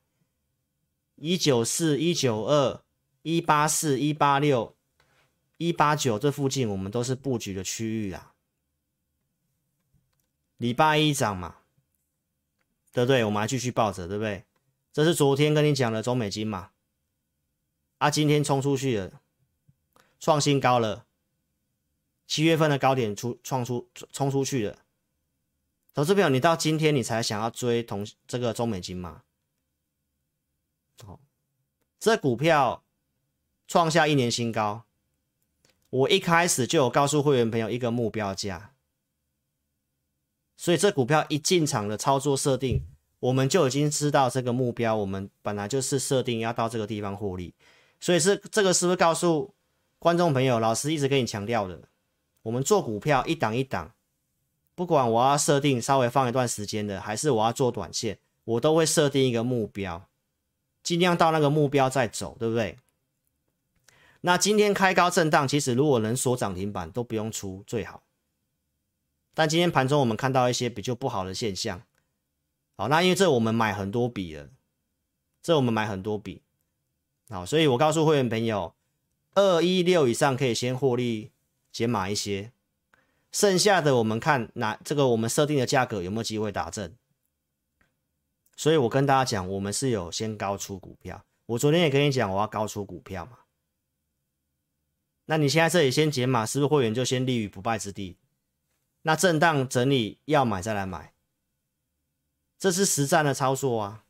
[1.15, 2.81] 一九四、一九二、
[3.23, 4.76] 一八四、一八六、
[5.57, 8.33] 一八九这附近，我们都是布局的区域啊。
[10.57, 11.57] 礼拜一涨嘛，
[12.91, 13.23] 对不对？
[13.23, 14.45] 我们还继续抱着，对不对？
[14.91, 16.71] 这是昨天跟你讲的中美金嘛，
[17.99, 19.21] 啊，今天冲出去了，
[20.19, 21.05] 创新高了，
[22.25, 24.79] 七月份的高点出创出冲出去了。
[25.93, 29.21] 投资朋友，你到今天你才想要追同这个中美金吗？
[31.05, 31.19] 哦，
[31.99, 32.83] 这股票
[33.67, 34.86] 创下一年新高，
[35.89, 38.73] 我一开始就有告诉会员朋友一个目标价，
[40.57, 42.83] 所以这股票一进场的操作设定，
[43.19, 47.53] 我们就已经知道这个目标，我们本来就是设定要到这个地方获利，
[47.99, 49.53] 所以是这个是不是告诉
[49.97, 51.87] 观众朋友，老师一直跟你强调的，
[52.43, 53.93] 我们做股票一档一档。
[54.75, 60.07] 不管我要设定稍微放一段时间的，还是我要做短线，我都会设定一个目标，
[60.83, 62.77] 尽量到那个目标再走，对不对？
[64.27, 68.03] 那今天开高震荡，其实如果能锁涨停板都不用出最好。
[69.33, 71.81] 但今天盘中我们看到一些比较不好的现象，
[72.75, 74.49] 好，那因为这我们买很多笔了，
[75.41, 76.41] 这我们买很多笔，
[77.29, 78.75] 好，所以我告诉会员朋友，
[79.33, 81.31] 二一六以上可以先获利
[81.71, 82.51] 减码一些。
[83.31, 86.93] 剩下的我们看哪这个我们设定的价格有没有机会打正？
[88.57, 91.23] 所以我跟大家讲，我们是有先高出股票。
[91.45, 93.37] 我昨天也跟你讲，我要高出股票嘛。
[95.27, 98.17] 那你现在这里先减码，是不是会员就先立于不败之地？
[99.03, 101.13] 那震荡整理要买再来买，
[102.57, 104.03] 这是实战的操作啊。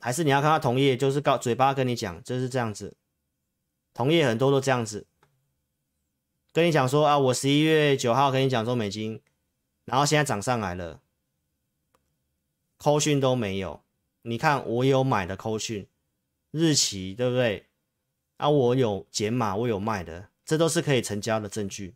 [0.00, 2.96] 还是你要看他同业就是告嘴巴跟你讲就是这样子，
[3.94, 5.06] 同业很多都这样子。
[6.52, 9.20] 跟你讲说啊，我十一月九号跟你讲中美金，
[9.84, 11.00] 然后现在涨上来了，
[12.76, 13.82] 扣讯都没有。
[14.22, 15.86] 你看我有买的扣讯，
[16.50, 17.67] 日期对不对？
[18.38, 21.94] 啊，我有减码，我有卖的，这都是可以成交的证据，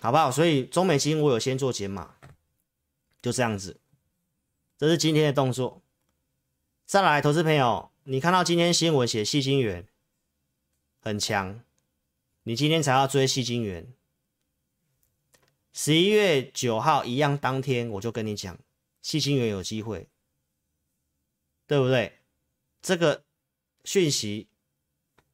[0.00, 0.30] 好不好？
[0.32, 2.16] 所以中美晶我有先做减码，
[3.22, 3.78] 就这样子，
[4.76, 5.80] 这是今天的动作。
[6.84, 9.86] 再来，投资朋友，你看到今天新闻写细金元
[11.00, 11.62] 很强。
[12.44, 13.92] 你今天才要追细金元，
[15.74, 18.58] 十一月九号一样当天我就跟你讲，
[19.02, 20.08] 细金元有机会，
[21.66, 22.20] 对不对？
[22.80, 23.22] 这个
[23.84, 24.48] 讯息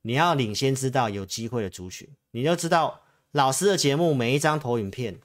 [0.03, 5.21] 你要领先知道有机会的族群，你就知道老师的节目每一张投影片，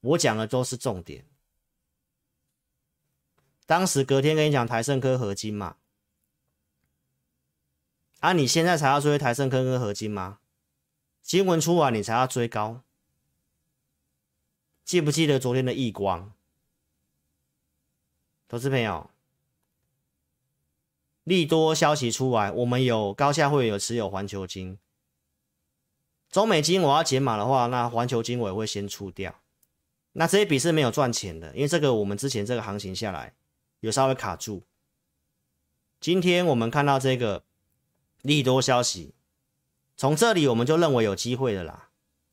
[0.00, 1.24] 我讲的都是重点。
[3.66, 5.76] 当时隔天跟你讲台胜科合金嘛，
[8.18, 10.40] 啊，你现在才要追台胜科跟合金吗？
[11.22, 12.82] 新闻出来，你才要追高。
[14.84, 16.32] 记不记得昨天的亿光？
[18.48, 19.08] 投资朋友，
[21.24, 24.78] 利多消息出来，我们有高价会员有持有环球金、
[26.30, 29.40] 中美金，我要减码的话，那环球金我也会先出掉。
[30.12, 33.34] 那这一笔是没有赚钱的，因为这个我们之前这个行情下来
[33.80, 34.62] 有稍微卡住。
[36.00, 37.44] 今天我们看到这个
[38.22, 39.14] 利多消息。
[39.96, 41.90] 从这里我们就认为有机会的啦，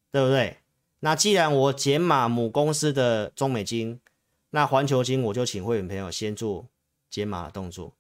[0.10, 0.60] 对不对？
[1.02, 4.00] 那既然我减码母公司的中美金，
[4.52, 6.66] 那环球金我就请会员朋友先做
[7.10, 7.94] 减码的动作，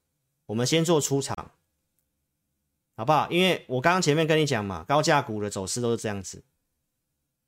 [0.47, 1.51] 我们先做出场，
[2.97, 3.29] 好不好？
[3.29, 6.43] 因为我刚刚前面跟你讲嘛，高价股的走势都是这样子，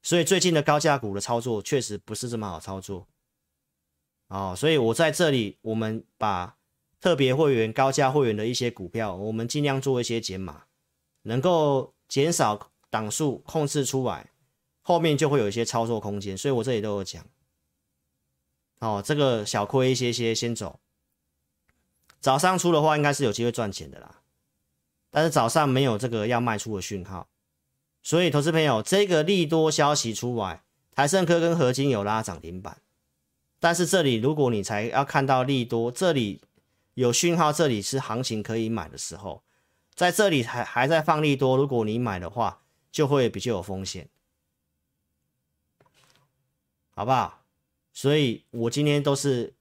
[0.04, 3.08] 所以最近的高价股的操作确实不是这么好操作，
[4.28, 6.56] 哦，所以我在这里，我们把
[7.02, 10.66] 特别会员、高价会员的一些股票，我们尽量做一些减码，
[11.24, 11.94] 能够。
[12.10, 14.32] 减少档数控制出来，
[14.82, 17.24] 后面就会有一些操作空间，所以我这里都有讲。
[18.80, 20.80] 哦，这个小亏一些些先走。
[22.20, 24.22] 早上出的话，应该是有机会赚钱的啦。
[25.10, 27.28] 但是早上没有这个要卖出的讯号，
[28.04, 30.64] 所以投资朋友，这个利多消息出来，
[30.94, 32.82] 台盛科跟合金有拉涨停板。
[33.60, 36.42] 但是这里如果你才要看到利多，这里
[36.94, 39.44] 有讯号，这里是行情可以买的时候。
[39.96, 42.62] 在这里还还在放利多，如果你买的话，
[42.92, 44.08] 就会比较有风险，
[46.92, 47.44] 好不好？
[47.92, 49.54] 所以我今天都是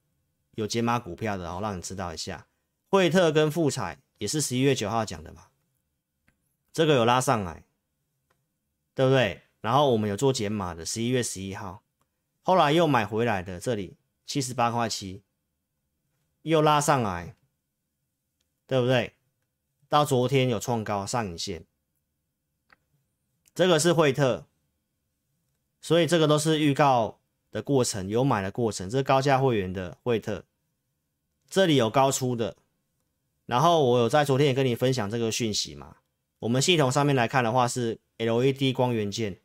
[0.55, 2.47] 有解码股票的，然后，让你知道一下。
[2.89, 5.49] 惠特跟富彩也是十一月九号讲的嘛，
[6.73, 7.65] 这个有拉上来，
[8.95, 9.43] 对不对？
[9.61, 11.83] 然后我们有做减码的，十一月十一号，
[12.43, 15.23] 后来又买回来的，这里七十八块七，
[16.43, 17.35] 又拉上来，
[18.67, 19.15] 对不对？
[19.89, 21.65] 到昨天有创高上影线，
[23.55, 24.47] 这个是惠特，
[25.81, 27.19] 所以这个都是预告
[27.51, 28.89] 的过程，有买的过程。
[28.89, 30.45] 这是高价会员的惠特，
[31.49, 32.57] 这里有高出的，
[33.49, 35.97] 然后我有在昨天也跟你分享这个讯息嘛。
[36.41, 39.41] 我们系统上面来看的话是 LED 光元件，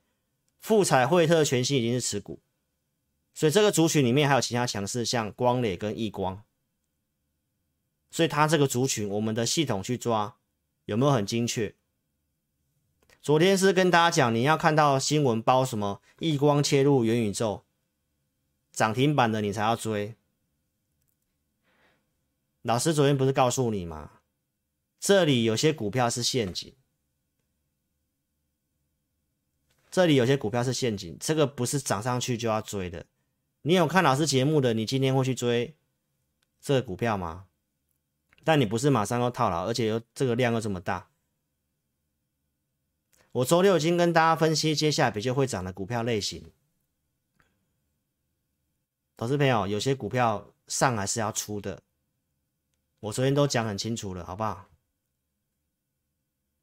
[0.59, 2.41] 富彩惠特全新已经是持股，
[3.33, 6.43] 所以这个族群里面还有其他强势，像光磊跟易光。
[8.11, 10.35] 所以它这个族群，我们的系统去抓
[10.83, 11.73] 有没有很精确？
[13.21, 17.63] 昨天是跟大家讲，你要看到新闻包什么易光切入元宇宙
[18.73, 20.15] 涨停板的，你才要追。
[22.63, 24.11] 老师昨天不是告诉你吗？
[24.99, 26.73] 这里有些股票是陷阱，
[29.91, 33.05] 这里有些股票是陷阱，这个不是涨上去就要追的。
[33.63, 35.75] 你有看老师节目的，你今天会去追
[36.61, 37.47] 这个股票吗？
[38.45, 41.09] 但你不是马上要套牢，而且又这个量又这么大。
[43.33, 46.49] 我周六已经跟大家分析接下来比较会涨的股票类型。
[49.17, 51.81] 投资朋友，有些股票上来是要出的，
[53.03, 54.69] 我昨天都讲很清楚了，好不好？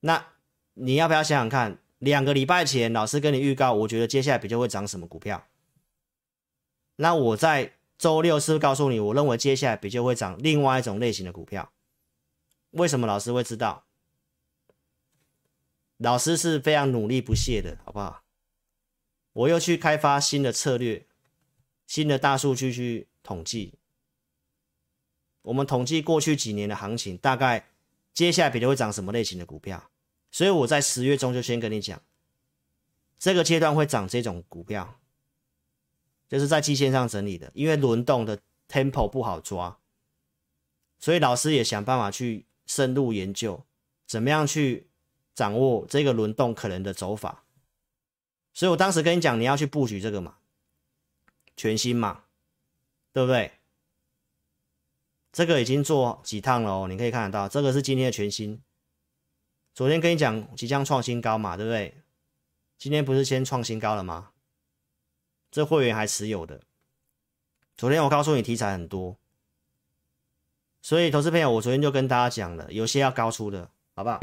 [0.00, 0.32] 那
[0.74, 5.46] 你要不要想想看，两个礼拜前老师跟你预告，我觉得接下来比较会涨什么股票？
[6.96, 7.74] 那我在。
[8.00, 11.70] 周六是不是告诉你，我认为接下来比较会涨另外一种类型的股票？
[12.70, 13.84] 为什么老师会知道？
[15.98, 18.24] 老师是非常努力不懈的，好不好？
[19.34, 21.06] 我又去开发新的策略、
[21.86, 23.74] 新的大数据去统计。
[25.42, 27.68] 我们统计过去几年的行情，大概
[28.12, 29.90] 接下来比较会涨什么类型的股票？
[30.30, 32.00] 所以我在十月中就先跟你讲，
[33.18, 34.96] 这个阶段会涨这种股票。
[36.28, 38.38] 就是在季线上整理的，因为轮动的
[38.68, 39.80] tempo 不好抓，
[41.00, 43.64] 所以老师也想办法去深入研究，
[44.06, 44.86] 怎么样去
[45.34, 47.42] 掌握这个轮动可能的走法。
[48.54, 50.36] 所以我当时跟你讲，你要去布局这个嘛，
[51.56, 52.22] 全新嘛，
[53.12, 53.50] 对不对？
[55.32, 58.60] 这个已经做几趟了哦，你可以看得到，这个是今天的全新。
[59.72, 62.02] 昨天跟你讲即将创新高嘛，对不对？
[62.76, 64.30] 今天不是先创新高了吗？
[65.50, 66.62] 这会员还持有的，
[67.76, 69.16] 昨天我告诉你题材很多，
[70.80, 74.20] 所以投资朋友，我昨天就跟大家讲了，有些要高出的，好不好？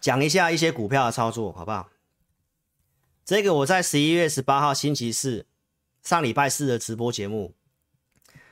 [0.00, 1.90] 讲一下一些股票的操作，好不好？
[3.24, 5.46] 这个我在十一月十八号星期四
[6.04, 7.54] 上礼拜四的直播节目，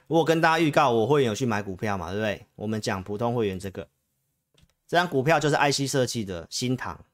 [0.06, 2.46] 我跟大家预告，我会有去买股票嘛，对不对？
[2.56, 3.88] 我们讲普通会员这个，
[4.88, 7.04] 这张股票就是 IC 设计的新唐。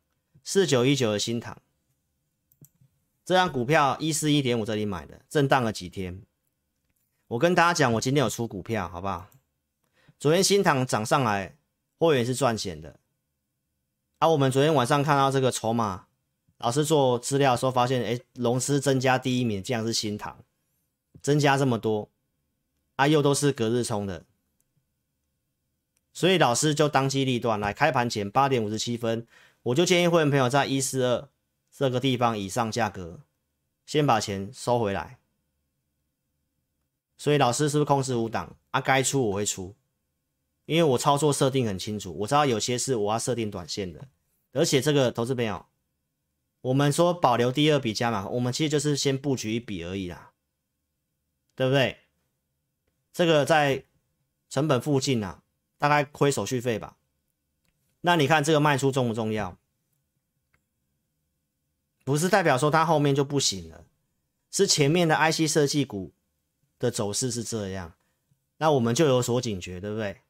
[0.45, 1.61] 四九一九的新唐，
[3.23, 6.23] 这张股票一四一点五这里买的，震荡了几天。
[7.27, 9.29] 我跟大家讲，我今天有出股票，好不好？
[10.19, 11.59] 昨天新唐涨上来，
[11.99, 12.99] 会员是赚钱的。
[14.21, 16.07] 啊，我们昨天晚上看到这个筹码，
[16.59, 20.45] 老师做资料的时候发现，哎，融资增加第一名，竟然是新塘，
[21.23, 22.11] 增加这么多，
[22.97, 24.25] 啊，又都是隔日冲的，
[26.13, 29.27] 所以老师就当机立断，来开盘前八点五十七分。
[29.65, 31.29] 我就建议会员朋友在一四二
[31.71, 33.21] 这个地方以上价格，
[33.85, 35.19] 先把钱收回来。
[37.17, 38.81] 所以老师是不是控制五档啊？
[38.81, 39.75] 该出我会出，
[40.67, 44.09] 因为我操作设定很清楚，我知道有些是我要设定短线的，
[44.53, 45.67] 而且这个投资朋友，
[46.61, 50.33] 我们说保留第二笔加码，我们其实就是先布局一笔而已啦，
[51.55, 51.99] 对不对？
[53.13, 53.85] 这个在
[54.49, 55.43] 成本附近啊，
[55.79, 56.97] 大概亏手续费吧。
[58.03, 59.57] 那你看这个卖出重不重要？
[62.05, 63.85] 不是代表说它后面就不行了，
[64.51, 66.13] 是前面的 IC 设计股
[66.79, 67.95] 的走势是这样，
[68.57, 70.23] 那我们就有所警觉，对不对？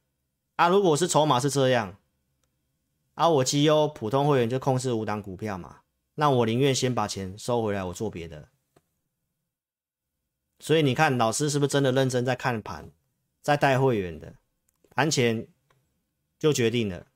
[0.57, 1.97] 啊，如果是筹码是这样，
[3.15, 5.78] 啊，我绩优普通会员就控制五档股票嘛，
[6.21, 8.49] 那我宁愿先把钱收回来，我做别的。
[10.59, 12.91] 所以你看，老师是不是真的认真在看盘，
[13.41, 14.35] 在带会员的，
[14.91, 15.47] 盘前
[16.37, 17.07] 就决定了，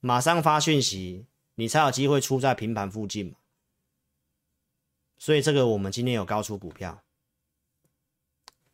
[0.00, 1.24] 马上发讯息，
[1.54, 3.38] 你才有机会出在平盘附近嘛。
[5.16, 7.02] 所以这个我们今天有高出股票，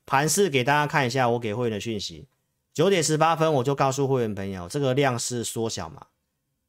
[0.05, 2.27] 盘势给大家看一下，我给会员的讯息。
[2.73, 6.09] 九点十八分，我就告诉会员朋友，这个量是缩小嘛，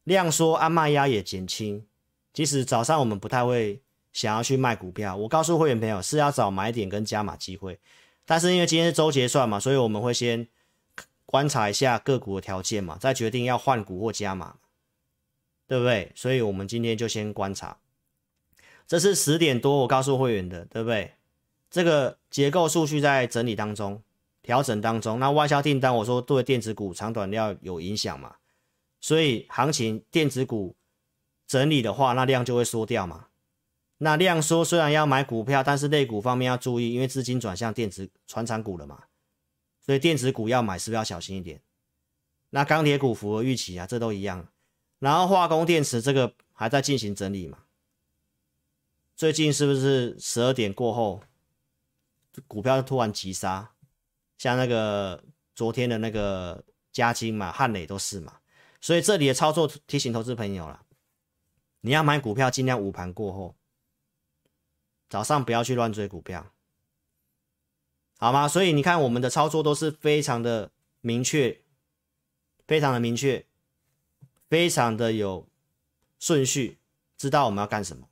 [0.07, 1.85] 量缩，按卖压也减轻。
[2.31, 3.81] 即使早上我们不太会
[4.13, 7.77] 想要去卖股票，我告诉会员朋友是要找买点跟加码机会。
[8.25, 10.47] 但是因为今天是周结算嘛，所以我们会先
[11.25, 14.55] 观察一下个股的条件嘛，再决定要换股或加码，
[15.67, 16.13] 对不对？
[16.15, 17.77] 所以我们今天就先观察。
[18.87, 21.11] 这是十点多我告诉会员的，对不对？
[21.69, 24.01] 这个结构数据在整理当中。
[24.41, 28.33] 调整当中，那外销订单我说对电子股长短料有影响嘛，
[28.99, 30.75] 所以行情电子股
[31.45, 33.27] 整理的话，那量就会缩掉嘛。
[33.99, 39.05] 那量缩虽然要买股票，但是类股方面要注意，因为资金转向电子传产股了嘛，
[39.81, 41.61] 所以电子股要买是不是要小心一点？
[42.51, 44.47] 那钢铁股符合预期啊，这都一样。
[44.99, 47.59] 然后化工电池这个还在进行整理嘛，
[49.15, 51.21] 最近是不是十二点过后
[52.47, 53.71] 股票突然急杀？
[54.37, 55.23] 像那个
[55.55, 58.33] 昨天的那个嘉晶嘛、汉磊都是嘛，
[58.87, 60.85] 所以这里的操作提醒投资朋友了，
[61.81, 63.53] 你要买股票尽量午盘过后，
[65.09, 66.53] 早上不要去乱追股票，
[68.17, 68.47] 好吗？
[68.47, 70.71] 所以你看我们的操作都是非常的
[71.01, 71.59] 明确，
[72.65, 73.45] 非常的明确，
[74.47, 75.45] 非常的有
[76.17, 76.77] 顺序，
[77.17, 78.07] 知道我们要干什么。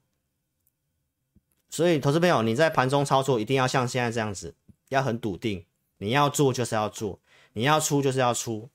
[1.70, 4.54] 所以投资朋友你在盘中操作一定要像现在这样子，
[4.90, 5.66] 要很笃定。
[6.00, 7.22] 你要做就是要做，
[7.54, 8.70] 你要出就是要出，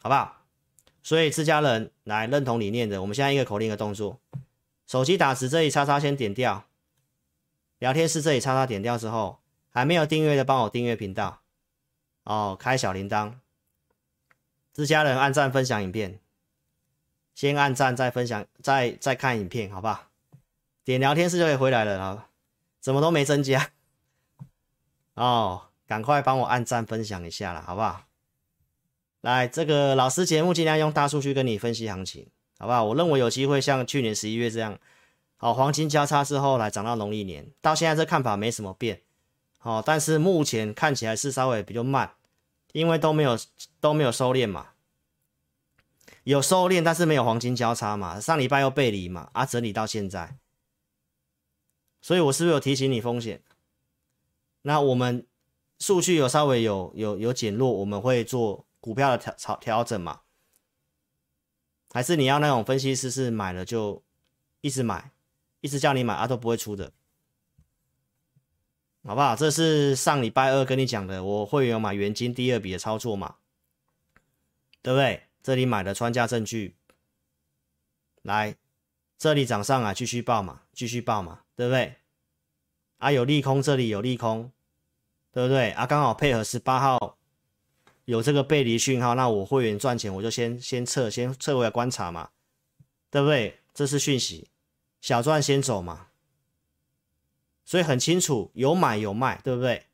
[0.00, 0.36] 好不好？
[1.02, 4.20] 所以自家人来认同理念的，我们现在一个口令的动作，
[4.86, 6.64] 手机打字这里叉叉先点掉，
[7.78, 9.40] 聊天室这里叉叉点掉之后，
[9.70, 11.40] 还没有订阅的帮我订阅频道，
[12.24, 13.34] 哦，开小铃铛，
[14.72, 16.20] 自家人按赞分享影片，
[17.34, 20.08] 先按赞再分享再再看影片，好不好？
[20.84, 22.28] 点聊天室就可以回来了啊，
[22.80, 23.70] 怎么都没增加？
[25.14, 28.07] 哦，赶快帮我按赞分享一下了，好不好？
[29.28, 32.26] 来，这个老师节目尽量用大数据跟你分析行情，
[32.58, 32.82] 好不好？
[32.82, 34.78] 我认为有机会像去年十一月这样，
[35.36, 39.02] 好，黄金交叉之后来涨到农历年，到现在这看法没什么变，
[39.58, 42.12] 好，但是目前看起来是稍微比较慢，
[42.72, 43.38] 因为都没有
[43.80, 44.68] 都没有收敛嘛，
[46.24, 50.38] 有收敛但是没有黄金交叉嘛，上礼拜又背离嘛，啊，整理到现在，
[52.00, 53.42] 所以我是不是有提醒你风险？
[54.62, 55.26] 那我们
[55.78, 60.22] 数据有稍微有有有减弱，我们会做股票的调调调整嘛？
[61.92, 64.02] 还是你要那种分析师是买了就
[64.62, 65.10] 一直买，
[65.60, 66.90] 一直叫你买啊都不会出的，
[69.04, 69.36] 好不好？
[69.36, 73.36] 这是上礼拜二跟你讲的，我会员有买元金第二笔的操作嘛？
[74.80, 75.24] 对不对？
[75.42, 76.74] 这里买的穿价证据，
[78.22, 78.56] 来
[79.18, 81.96] 这里涨上来继续报嘛，继续报嘛，对不对？
[82.96, 84.50] 啊，有利空，这里有利空，
[85.30, 85.72] 对不对？
[85.72, 87.17] 啊，刚好配合十八号
[88.08, 92.30] 有这个背离讯号，那我会员赚钱，我就先先撤，先撤回来观察嘛，
[93.10, 93.60] 对不对？
[93.74, 94.48] 这是讯息，
[95.02, 96.08] 小赚先走嘛，
[97.66, 99.88] 所以很清楚，有买有卖，对不对？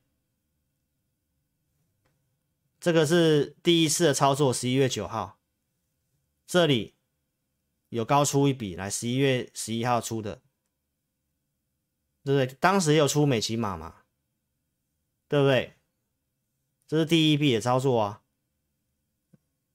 [2.78, 5.40] 这个是第一次的操作，十一月九号，
[6.46, 6.94] 这里
[7.88, 10.40] 有高出一笔，来十一月十一号出的。
[12.22, 12.56] 对不对？
[12.60, 14.04] 当时也有出美琪玛嘛，
[15.26, 15.73] 对不对？
[16.86, 18.20] 这是第一笔的操作啊！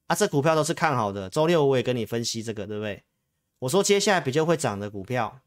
[0.08, 1.30] 啊，这股票都是看好的。
[1.30, 3.04] 周六我也跟你分析这个，对不对？
[3.60, 5.42] 我说接下来比较会涨的股票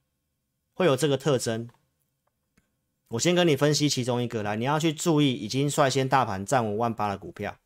[0.75, 1.69] 会有这个特征。
[3.09, 7.59] 我先跟你分析其中一个来，你要去注意已经率先大盘站稳万八的股票。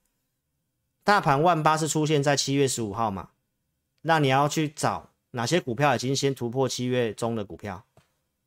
[1.05, 3.30] 大盘万八是出现在七月十五号嘛？
[4.03, 7.84] 那你要去找哪些股票已经先突破七月中的股票？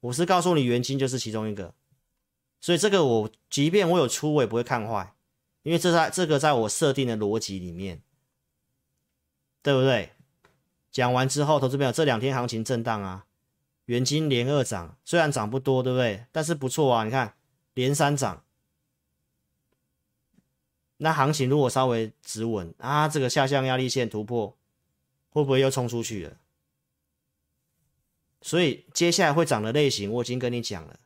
[0.02, 1.74] 我是告诉你，元金就是其中一个，
[2.62, 5.14] 所以这个我即便我有出，我也不会看坏，
[5.70, 8.02] 因为这在这个在我设定的逻辑里面，
[9.62, 10.14] 对不对？
[10.90, 13.28] 讲完之后，投资朋友这两天行情震荡啊，
[13.86, 16.26] 元金连二涨，虽然涨不多，对不对？
[16.32, 17.36] 但是不错啊，你看
[17.76, 18.44] 连三涨。
[20.98, 24.58] 那行情如果稍微止稳啊，这个下降压力线突破，
[25.30, 26.38] 会不会又冲出去了？
[28.42, 31.00] 所以接下来会涨的类型，我已经跟你讲了。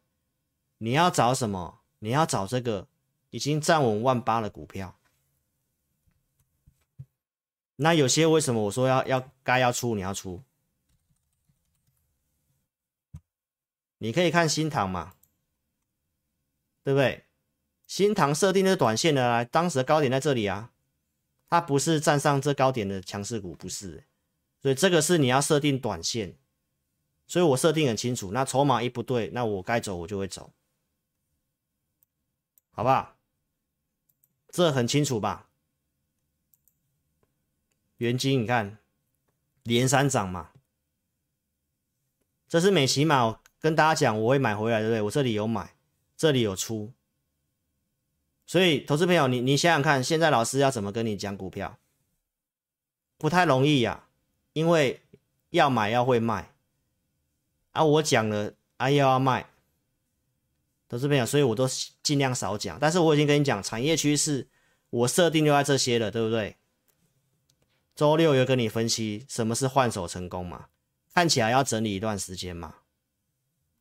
[0.78, 1.82] 你要找什么？
[2.00, 2.88] 你要找这个
[3.34, 4.96] 已经站稳万八的股票。
[7.78, 10.44] 那有些为什么我说要要该要出，你要出？
[13.98, 15.16] 你可以看新塘嘛，
[16.84, 17.26] 对不对？
[17.88, 20.72] 新塘设定的短线的，当时的高点在这里啊，
[21.50, 24.06] 它不是站上这高点的强势股，不是，
[24.62, 26.38] 所以这个是你要设定短线，
[27.26, 30.54] 所以我设定很清楚，那筹码一不对，那我该走我就会走，
[32.70, 33.13] 好不好？
[34.54, 35.50] 这很清楚吧？
[37.98, 38.78] 元金你看
[39.64, 40.52] 连三涨嘛，
[42.48, 45.02] 这是美琪嘛，跟大家讲我会买回来，对不对？
[45.02, 45.74] 我这里有买，
[46.16, 46.94] 这里有出。
[48.46, 51.80] 所以，投资朋友，你你想想看，现在老师要怎么跟你讲股票，
[53.18, 54.08] 不太容易呀、
[54.52, 55.02] 因为
[55.50, 56.52] 要买要会卖
[57.72, 57.84] 啊。
[57.84, 59.50] 我讲了啊，又要卖，
[60.94, 61.68] 投资朋友，所以我都
[62.04, 62.78] 尽量少讲。
[62.80, 64.48] 但是我已经跟你讲产业趋势，
[64.92, 66.56] 我设定就在这些了，对不对？
[67.96, 70.68] 周六有跟你分析什么是换手成功嘛，
[71.12, 72.76] 看起来要整理一段时间嘛。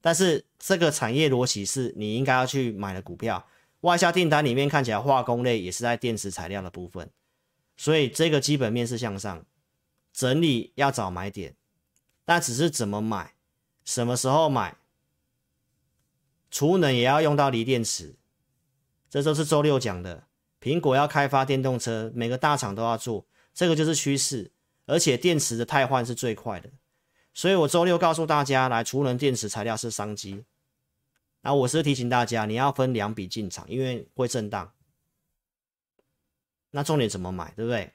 [0.00, 3.46] 但是这个产业逻辑是你应该要去买的股票。
[3.82, 7.10] 外销订单里面看起来化工类也是在电池材料的部分，
[7.76, 9.44] 所以这个基本面是向上，
[10.14, 11.54] 整理要找买点，
[12.24, 13.34] 但只是怎么买，
[13.84, 14.76] 什么时候买，
[16.52, 18.14] 储能也要用到锂电池，
[19.08, 20.28] 这都是周六讲的。
[20.60, 24.52] 苹果要开发电动车，每个大厂都要做，这个就是趋势，
[24.84, 26.70] 而且电池的汰换是最快的，
[27.32, 30.44] 所以我周六告诉大家，来储能电池材料是商机。
[31.40, 34.72] 那我是提醒大家，你要分两笔进场，因为会震荡。
[36.72, 37.94] 那重点怎么买，对不对？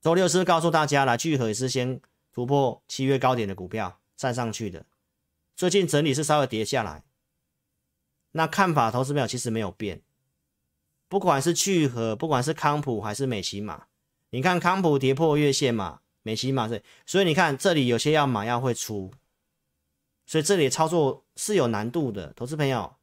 [0.00, 2.00] 周六是告诉大家，来聚合也是先
[2.32, 4.86] 突破七月高点的股票站上去的，
[5.54, 7.04] 最近整理是稍微跌下来。
[8.36, 10.02] 那看法，投资朋友其实没有变，
[11.08, 13.86] 不管是聚合，不管是康普还是美琪玛，
[14.28, 19.10] 你看康普跌破月线嘛，美琪玛是，所以你看这里有些要买要会出。
[20.26, 22.96] 所以这里操作是有难度的，投资朋友。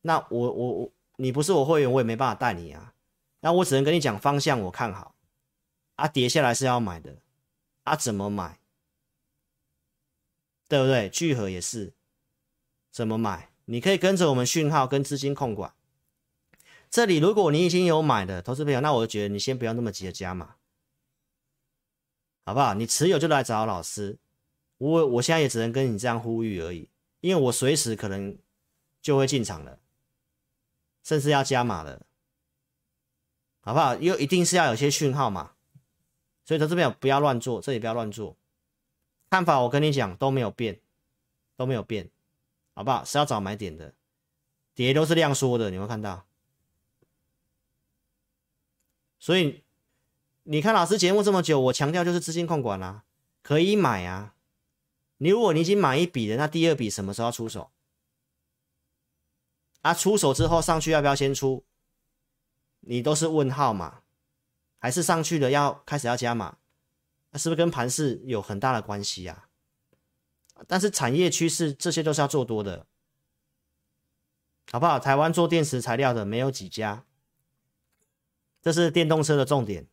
[0.00, 2.94] 那我我我，你不是我会员，我也没办法带你啊。
[3.40, 5.14] 那我只能跟你讲方向，我看好。
[5.96, 7.18] 啊，跌下来是要买的，
[7.82, 8.58] 啊，怎么买？
[10.68, 11.10] 对不对？
[11.10, 11.92] 聚合也是，
[12.90, 13.53] 怎么买？
[13.66, 15.74] 你可以跟着我们讯号跟资金控管。
[16.90, 20.56] 这里如果你已经有买的投资朋友，那我觉得你先不要那么急着加码，
[22.44, 22.74] 好不好？
[22.74, 24.18] 你持有就来找老师。
[24.78, 26.88] 我我现在也只能跟你这样呼吁而已，
[27.20, 28.36] 因为我随时可能
[29.00, 29.78] 就会进场了，
[31.02, 32.04] 甚至要加码了，
[33.60, 33.96] 好不好？
[33.96, 35.52] 又一定是要有些讯号嘛，
[36.44, 38.36] 所以在这边不要乱做，这里不要乱做。
[39.30, 40.80] 看法我跟你讲都没有变，
[41.56, 42.10] 都没有变，
[42.74, 43.04] 好不好？
[43.04, 43.94] 是要找买点的，
[44.74, 46.26] 跌都是量缩的，你会看到。
[49.18, 49.62] 所以
[50.42, 53.04] 你看老师节目这么久，我强调就是资金控管啊，
[53.42, 54.34] 可以买啊。
[55.18, 57.70] 你如果你已经买一笔了，那第二笔什么时候要出手？
[59.80, 61.64] 啊，出手之后上去要不要先出？
[62.80, 64.02] 你都是问号嘛？
[64.78, 66.58] 还是上去了要开始要加码？
[67.30, 69.43] 那是不是跟盘势有很大的关系啊？
[70.66, 72.86] 但是产业趋势这些都是要做多的，
[74.70, 74.98] 好不好？
[74.98, 77.04] 台湾做电池材料的没有几家，
[78.62, 79.86] 这是电动车的重点。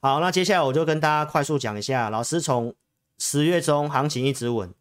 [0.00, 2.74] 好，那接下来我就跟大家快速讲一下，老师从。
[3.18, 4.74] 十月中行情一直稳，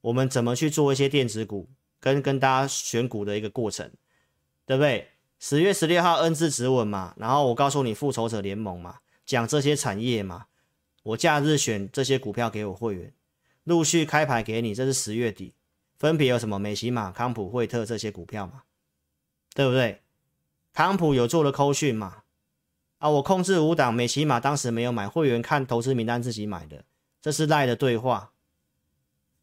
[0.00, 3.92] 我们怎么去做一些电子股，跟跟大家选股的一个过程，
[4.66, 5.12] 对不对？
[5.38, 10.46] 十月十六号 N 字止稳嘛，然后我告诉你复仇者联盟嘛，讲这些产业嘛，
[11.04, 13.14] 我假日选这些股票给我会员，
[13.64, 15.54] 陆续开牌给你，这是十月底，
[15.98, 18.62] 分别有什么美琪玛、康普、惠特这些股票嘛，
[19.54, 20.02] 对不对？
[20.72, 22.22] 康普有做了扣讯嘛，
[22.98, 26.84] 啊，我控制五档，美琪玛当时没有买，会员看投资名单自己买的。
[27.20, 28.32] 这是赖的对话，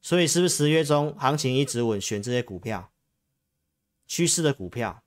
[0.01, 2.91] 所以是不是十月中行情一直稳，选这些股票，
[4.07, 5.03] 趋势的股票，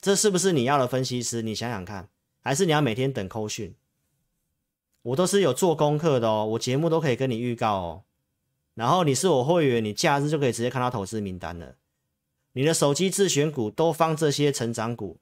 [0.00, 1.42] 这是不是你要的分析师？
[1.42, 2.08] 你想想看，
[2.40, 3.74] 还是你要每天等扣讯？
[5.08, 8.04] 我都是有做功课的哦，我节目都可以跟你预告哦。
[8.74, 11.76] 然后你是我会员，你假日就可以直接看到投资名单了。
[12.52, 15.20] 你的手机自选股都放这些成长股，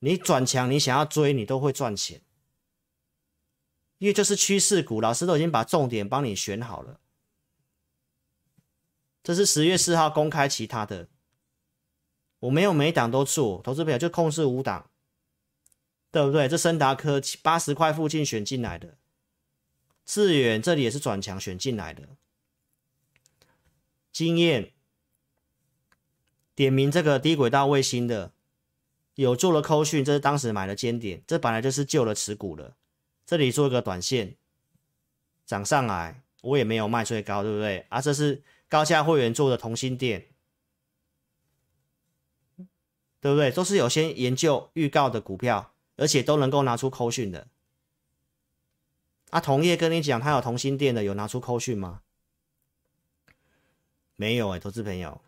[0.00, 2.22] 你转强，你想要追，你都会赚钱，
[3.98, 6.98] 因为就是趋势股，老师都已经把重点帮你选好了。
[9.22, 11.08] 这是十月四号公开其他的，
[12.40, 14.90] 我没有每档都做，投资朋友就控制五档，
[16.10, 16.48] 对不对？
[16.48, 18.96] 这升达科八十块附近选进来的，
[20.04, 22.08] 智远这里也是转强选进来的，
[24.12, 24.72] 经验
[26.54, 28.32] 点名这个低轨道卫星的，
[29.14, 32.76] 有做了扣讯，这是当时买的尖点，这本来就是旧的持股了，
[33.24, 34.36] 这里做一个短线
[35.44, 37.86] 涨上来，我也没有卖最高，对不对？
[37.88, 38.42] 啊，这是。
[38.68, 40.26] 高价会员做的同心店，
[43.20, 43.48] 对不对？
[43.48, 47.48] 都是有先研究预告的股票，而且都能够拿出扣讯的。
[49.30, 52.02] 啊，同业跟你讲他有同心店的，有拿出扣讯吗？
[54.14, 55.20] 没有哎、投资朋友，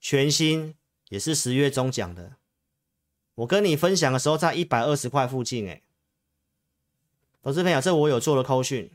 [0.00, 0.74] 全新
[1.08, 2.36] 也是十月中讲的。
[3.36, 5.82] 我跟你分享的时候在一百二十块附近哎、
[7.42, 8.90] 投资朋友，这我有做了扣讯，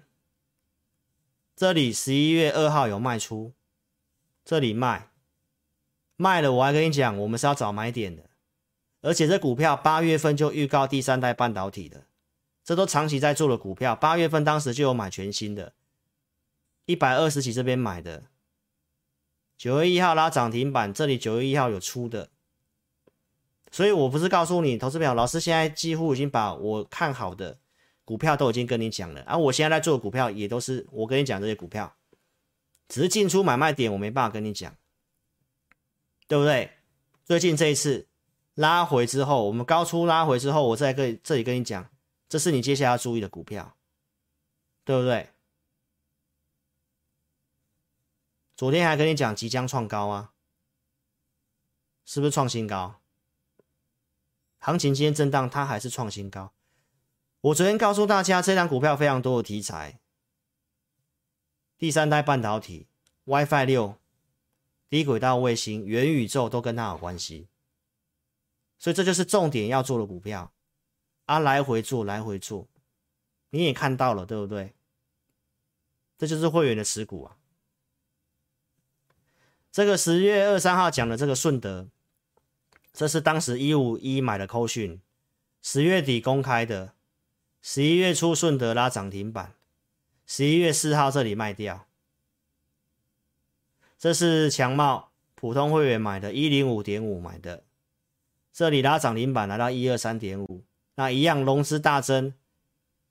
[1.55, 3.53] 这里十一月二号有卖出。
[4.45, 5.09] 这里卖，
[6.17, 8.29] 卖了，我还跟你讲，我们是要找买点的，
[9.03, 12.05] 而且这股票八月份就预告第三代半导体的，
[12.63, 15.73] 这都长期在做的股票，八月份当时就有买全新的，
[16.85, 18.23] 一百二十几这边买的，
[19.57, 22.29] 九月一号拉涨停板，这里九月一号有出的，
[23.69, 27.59] 所以我不是告诉你，投资表老师现在几乎已经把我看好的
[28.03, 31.95] 股票都已经跟你讲了，而、啊、我现在在做的股票也都是我跟你讲这些股票。
[32.89, 34.75] 只是进出买卖点，我没办法跟你讲，
[36.27, 36.69] 对不对？
[37.25, 38.07] 最近这一次
[38.55, 41.89] 拉回之后，我们高出拉回之后，我再跟这里跟你讲，
[42.29, 43.75] 这是你接下来要注意的股票，
[44.83, 45.29] 对不对？
[48.55, 50.33] 昨天还跟你讲即将创高啊，
[52.05, 53.01] 是不是创新高？
[54.59, 56.53] 行情今天震荡，它还是创新高。
[57.41, 59.99] 我昨天告诉大家，这档股票非常多的题材。
[61.77, 62.87] 第三代半导体、
[63.25, 63.97] WiFi 六、
[64.87, 67.49] 低轨道卫星、元宇宙都跟它有关系，
[68.77, 70.51] 所以这就是重点要做的股票
[71.25, 71.39] 啊！
[71.39, 72.67] 来回做，来回做，
[73.49, 74.73] 你也看到了，对不对？
[76.17, 77.37] 这就是会员的持股啊。
[79.71, 81.87] 这个十月二三号讲的这个顺德，
[82.93, 85.01] 这是当时一五一买的扣讯，
[85.61, 86.93] 十月底公开的，
[87.61, 89.55] 十一月初顺德拉涨停板。
[90.25, 91.85] 十一月四号这里卖掉，
[93.99, 97.63] 这是强茂普通会员买的，一零五点五买的，
[98.53, 102.35] 这里拉涨停板来到一二三点五，那一样融资大增，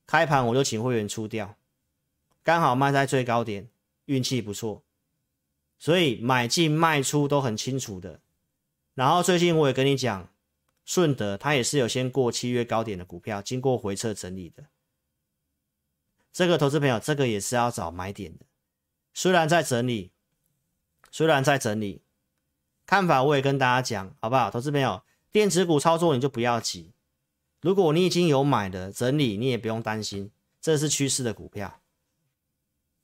[0.06, 1.56] 开盘我就请会员出掉，
[2.44, 3.68] 刚好卖在最高点，
[4.04, 4.84] 运气不错，
[5.80, 8.20] 所以买进卖出都很清楚的。
[8.94, 10.28] 然后最近我也跟你讲，
[10.84, 14.66] 顺德它也是有先过七月高点的股票，经过回撤整理的。
[16.32, 18.46] 这个投资朋友，这个也是要找买点的。
[19.12, 20.12] 虽然在整理，
[21.10, 22.02] 虽然在整理，
[22.86, 24.50] 看法我也跟大家讲，好不好？
[24.50, 25.02] 投资朋友，
[25.32, 26.92] 电子股操作你就不要急。
[27.60, 30.30] 如果你已经有买的整理，你也不用担心，
[30.60, 31.80] 这是趋势的股票。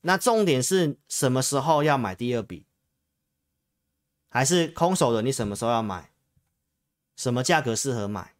[0.03, 2.66] 那重点是什么时候要买第二笔？
[4.29, 5.22] 还是空手的？
[5.22, 6.11] 你什么时候要买？
[7.16, 8.35] 什么价格适合买？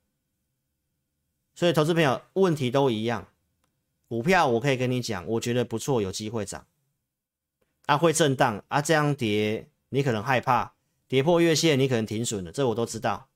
[1.55, 3.29] 所以投资朋友问题都一样。
[4.07, 6.67] 股票我可以跟你讲，我觉得不错，有机会涨，
[7.87, 10.75] 啊会震荡啊，这样跌你可能害怕，
[11.07, 13.28] 跌破月线你可能停损了，这我都知道。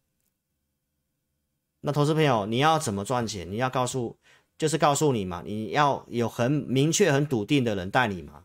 [1.82, 3.50] 那投资朋友你要怎么赚钱？
[3.50, 4.16] 你要告诉，
[4.56, 8.44] 就是告诉你嘛，你要有很明确、很笃定的人带你嘛。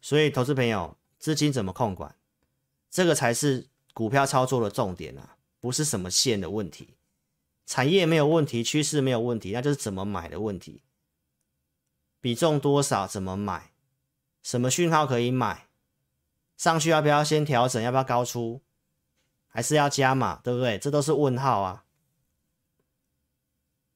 [0.00, 2.16] 所以投资朋友资金怎么控管，
[2.90, 6.96] 这个才是股票操作的重点啊，不是什么线的问题。
[7.66, 10.82] 产业没有问题，趋势没有问题，那就是怎么买的问题。
[12.20, 13.06] 比重多少？
[13.06, 13.72] 怎么买？
[14.42, 15.68] 什么讯号可以买？
[16.56, 17.82] 上去要不要先调整？
[17.82, 18.62] 要不要高出？
[19.54, 20.40] 还是要加码？
[20.42, 20.76] 对不对？
[20.78, 21.84] 这都是问号啊。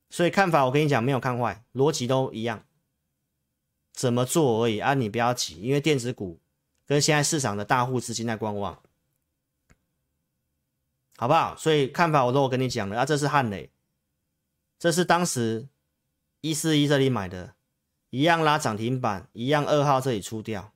[0.09, 2.65] 所以看法，我跟你讲，没有看坏，逻辑都一样。
[3.93, 4.95] 怎么做而已啊？
[4.95, 6.39] 你不要急，因为电子股
[6.87, 8.81] 跟现在市场的大户资金在观望。
[11.17, 11.57] 好不好？
[11.57, 13.73] 所以看法我都我跟你讲了啊，这是汉磊，
[14.79, 15.67] 这是当时
[16.41, 17.57] 一四一这里买的，
[18.11, 20.73] 一样拉涨停板，一样二号这里出掉，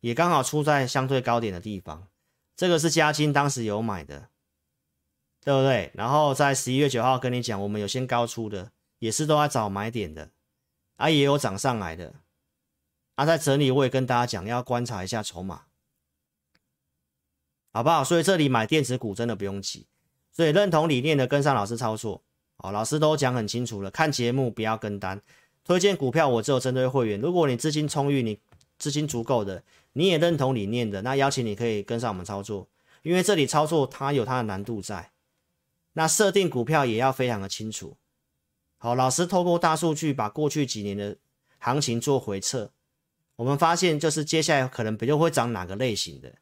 [0.00, 2.08] 也刚好出在相对高点的地方。
[2.60, 4.28] 这个是嘉金当时有买的，
[5.42, 5.90] 对不对？
[5.94, 10.28] 然后在十一月九号跟你讲，我们有先高出的，也是都在找买点的，
[10.96, 12.16] 啊，也有涨上来的，
[13.14, 15.62] 啊，在整理我也跟大家讲，要观察一下筹码。
[17.72, 18.04] 好不好？
[18.04, 19.86] 所以这里买电子股真的不用急，
[20.30, 22.22] 所以认同理念的跟上老师操作，
[22.58, 25.22] 好，老师都讲很清楚了，看节目不要跟单，
[25.64, 27.18] 推荐股票我只有针对会员。
[27.18, 28.38] 如果你资金充裕，你
[28.76, 32.68] 资金足够的，你也认同理念的，那邀请你可以跟上我们操作，
[33.02, 35.12] 因为这里操作它有它的难度在，
[35.94, 37.96] 那设定股票也要非常的清楚。
[38.78, 41.16] 好，老师透过大数据把过去几年的
[41.58, 42.72] 行情做回测，
[43.36, 46.36] 我们发现就是接下来可能比较会涨哪个类型的。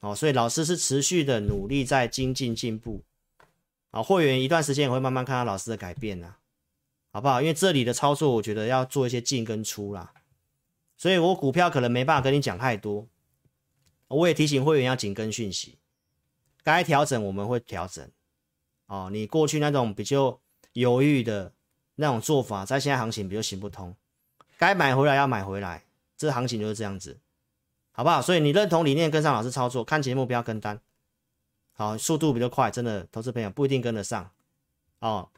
[0.00, 3.02] 哦，所以老师是持续的努力在精进进步，
[3.90, 6.38] 啊，会员一段时间也会慢慢看到老师的改变啦，
[7.10, 7.40] 好不好？
[7.40, 10.12] 因为这里的操作，我觉得要做一些进跟出啦，
[10.98, 13.08] 所以我股票可能没办法跟你讲太多，
[14.08, 15.78] 我也提醒会员要紧跟讯息，
[16.62, 18.06] 该调整我们会调整，
[18.86, 20.38] 哦，你过去那种比较
[20.74, 21.54] 犹豫的
[21.94, 23.96] 那种做法，在现在行情比较行不通，
[24.58, 25.84] 该买回来要买回来，
[26.16, 27.18] 这行情就是这样子。
[27.90, 28.22] 好不好？
[28.22, 30.80] 所以你认同理念，跟上老师操作，看节目不要跟单。
[31.72, 34.30] 好，速度比较快，真的，投资朋友不一定跟得上。
[35.00, 35.30] 哦，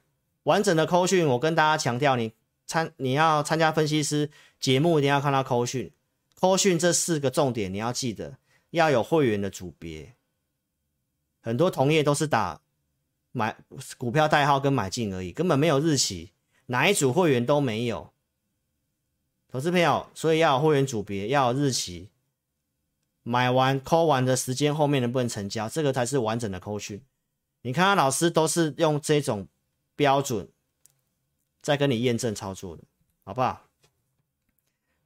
[0.43, 2.35] 完整的扣讯，我跟大家强调，你
[2.71, 5.93] 参你要参加分析师节目，一定要看到扣讯。
[6.37, 8.39] 扣讯这四个重点你要记得，
[8.71, 10.15] 要有会员的组别。
[11.41, 12.61] 很多同业都是打
[13.33, 13.57] 买
[13.99, 16.31] 股票代号跟买进而已，根本没有日期，
[16.67, 18.13] 哪一组会员都没有。
[19.49, 22.11] 投资朋友，所以要有会员组别，要有日期。
[23.25, 27.03] 买完扣完的时间后面能不能成交，这个才是完整的扣讯。
[27.63, 29.49] 你看，老师都是用这种
[29.97, 30.49] 标准
[31.63, 32.85] 在跟你验证操作的，
[33.25, 33.67] 好不好？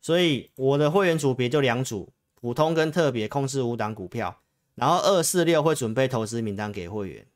[0.00, 4.42] 所以我的会员组别就两组，普通跟特别，控制五档股票，
[4.74, 7.26] 然后二四六会准备投资名单给会员。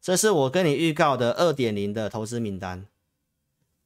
[0.00, 2.86] 这是我跟你预告的二点零的投资名单，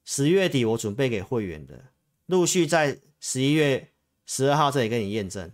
[0.04, 1.84] 十月底我准备给会员的，
[2.26, 3.92] 陆续在十一月
[4.26, 5.50] 十二号这里跟你验证。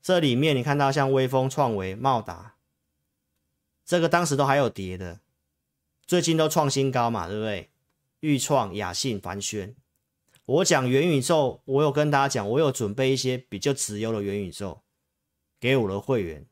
[0.00, 2.56] 这里面你看到像微风、创维、茂达，
[3.84, 5.20] 这个当时都还有跌的，
[6.08, 7.70] 最近都创新高嘛，对不对？
[8.20, 9.76] 钰创、雅信、凡轩，
[10.46, 14.82] 我讲元宇宙，我有跟大家讲，我有准备一些比较直优的元宇宙
[15.60, 16.46] 给我的会员，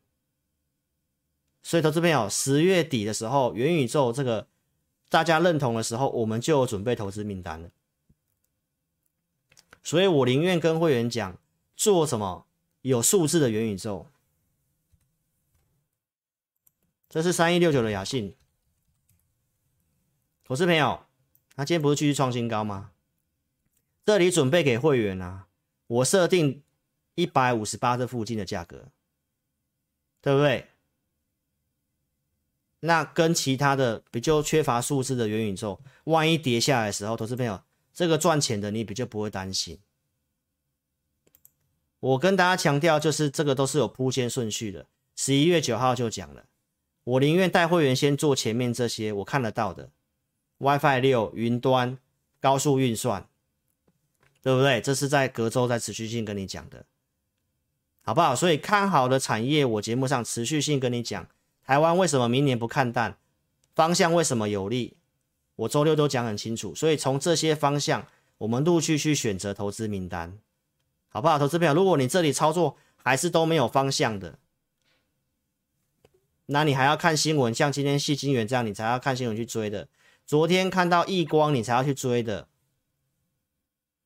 [1.63, 4.47] 所以投资朋友，十月底的时候，元宇宙这个
[5.09, 7.71] 大家认同的时候，我们就有准备投资名单了，
[9.83, 11.37] 所以我宁愿跟会员讲
[11.75, 12.45] 做什么。
[12.83, 14.07] 有数字的元宇宙，
[17.09, 18.33] 这是三一六九的雅信，
[20.47, 21.03] 投资朋友，
[21.57, 22.91] 他今天不是继续创新高吗？
[24.05, 25.47] 这里准备给会员啊，
[25.87, 26.63] 我设定
[27.15, 28.87] 一百五十八这附近的价格，
[30.21, 30.69] 对不对？
[32.79, 37.61] 那跟其他的比较缺乏数字的元宇宙，万一跌下来的时候，投资朋友，
[37.93, 39.77] 这个赚钱的你比较不会担心。
[41.99, 44.85] 我跟大家强调，就是这个都是有铺线顺序的。
[45.17, 46.45] 十一月九号就讲了，
[47.03, 49.89] 我宁愿带会员先做前面这些我看得到的
[50.57, 51.97] ，WiFi 六、云端、
[52.39, 53.27] 高速运算，
[54.41, 54.79] 对不对？
[54.81, 56.85] 这是在隔周在持续性跟你讲的，
[58.01, 58.35] 好不好？
[58.35, 61.27] 所以看好的产业，我节目上持续性跟你讲。
[61.63, 63.17] 台湾为什么明年不看淡？
[63.75, 64.95] 方向为什么有利？
[65.57, 66.73] 我周六都讲很清楚。
[66.73, 70.37] 所以从这些方向，我们陆续去选择投资名单。
[71.09, 71.73] 好不好，投资朋友？
[71.73, 74.39] 如果你这里操作还是都没有方向的，
[76.45, 79.87] 那你还要看新闻，像今天戏金元这样，你才要看新闻去追的。
[80.27, 82.47] 昨天看到异光，你才要去追的。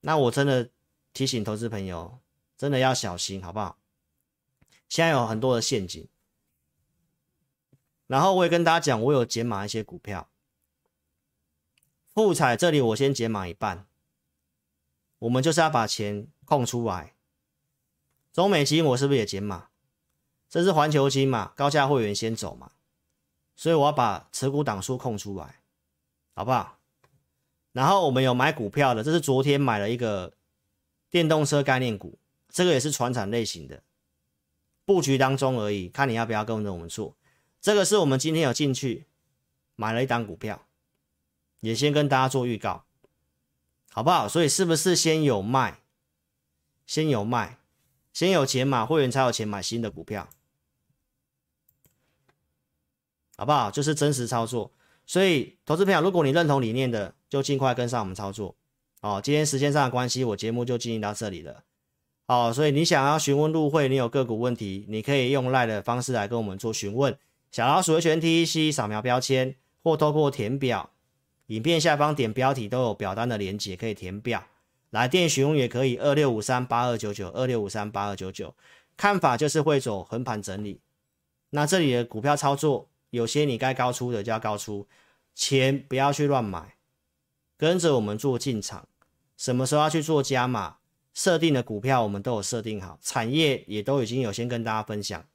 [0.01, 0.69] 那我真的
[1.11, 2.19] 提醒投资朋友，
[2.55, 3.77] 真的要小心，好不好？
[4.87, 6.07] 现在有很多的陷阱。
[8.05, 10.29] 然后我也跟大家讲，我有减码一些股票。
[12.13, 13.87] 富彩这里我先减码一半，
[15.19, 16.27] 我们就是要把钱。
[16.43, 17.15] 空出来，
[18.33, 19.69] 中美金我是不是也减码？
[20.49, 22.73] 这是环球金嘛，高价会员先走嘛，
[23.55, 25.60] 所以我要把持股档数空出来，
[26.33, 26.77] 好不好？
[27.73, 30.33] 然后我们有买股票的，这是昨天买了一个
[31.09, 32.19] 电动车概念股，
[32.49, 33.81] 这个也是传产类型的，
[34.83, 37.15] 布局当中而已，看你要不要跟着我们做。
[37.61, 39.05] 这个是我们今天有进去
[39.75, 40.65] 买了一档股票，
[41.61, 42.83] 也先跟大家做预告，
[43.91, 44.27] 好不好？
[44.27, 45.79] 所以是不是先有卖？
[46.85, 47.57] 先有卖，
[48.11, 50.27] 先有钱买，会员才有钱买新的股票，
[53.37, 53.71] 好不好？
[53.71, 54.71] 就是真实操作。
[55.11, 58.55] 所以，投资朋友，如果你认同理念的，就尽快跟上我们操作。
[59.01, 61.65] 哦，今天时间上的关系，我节目就进行到这里了。
[62.27, 67.17] 好，所以你想要询问入会，你有个股问题，你可以用赖的方式来跟我们做询问。
[67.51, 69.53] 小老鼠的全 TEC 扫描标签，
[69.83, 70.91] 或透过填表，
[71.47, 74.41] 影片下方点标题都有表单的连接，可以填表。
[74.91, 78.55] 来电询问也可以，二六五三八二九九，二六五三八二九九。
[78.95, 80.79] 看法就是会走横盘整理，
[81.49, 84.87] 那这里的股票操作，有些你该高出的就要高出，
[85.33, 86.75] 钱不要去乱买，
[87.57, 88.87] 跟着我们做进场，
[89.37, 90.77] 什么时候要去做加码，
[91.13, 95.25] 设定的股票我们都有设定好，产业也都已经有先跟大家分享，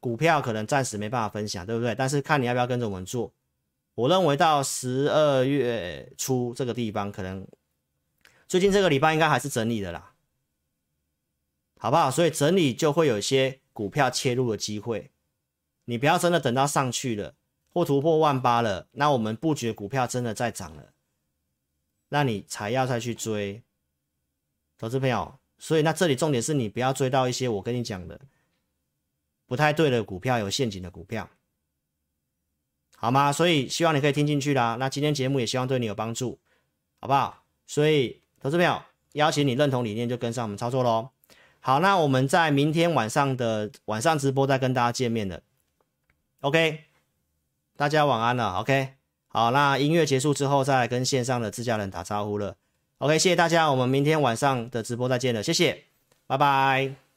[0.00, 1.94] 股票可能暂时没办法分享，对不对？
[1.94, 3.32] 但是看你要不要跟着我们做，
[3.94, 7.46] 我认为到十二月初这个地方，可能
[8.46, 10.14] 最近这个礼拜应该还是整理的啦，
[11.78, 12.10] 好不好？
[12.10, 15.10] 所以整理就会有一些股票切入的机会。
[15.84, 17.34] 你不要真的等到上去了
[17.72, 20.92] 或突破万八了，那我们布局的股票真的在涨了，
[22.08, 23.62] 那你才要再去追，
[24.76, 25.38] 投资朋友。
[25.58, 28.20] 所以那这里重点是你不要追到一些我跟你讲的
[29.46, 31.28] 不太对的股票，有陷阱的股票，
[32.96, 33.32] 好吗？
[33.32, 34.76] 所以希望你可以听进去啦。
[34.78, 36.38] 那今天节目也希望对你有帮助，
[37.00, 37.44] 好不好？
[37.66, 38.80] 所以投资朋友，
[39.14, 41.10] 邀请你认同理念就跟上我们操作喽。
[41.60, 45.42] 好，那我们在明天晚上的晚上直播再跟大家见面了。
[46.40, 46.84] OK，
[47.78, 48.54] 大家晚安了。
[48.54, 48.94] OK，
[49.28, 52.56] 好，那音乐结束之后，再来跟线上的自家人打招呼了。
[52.98, 55.84] OK，谢谢大家，我们明天晚上的直播再见了，谢谢，
[56.26, 57.07] 拜拜。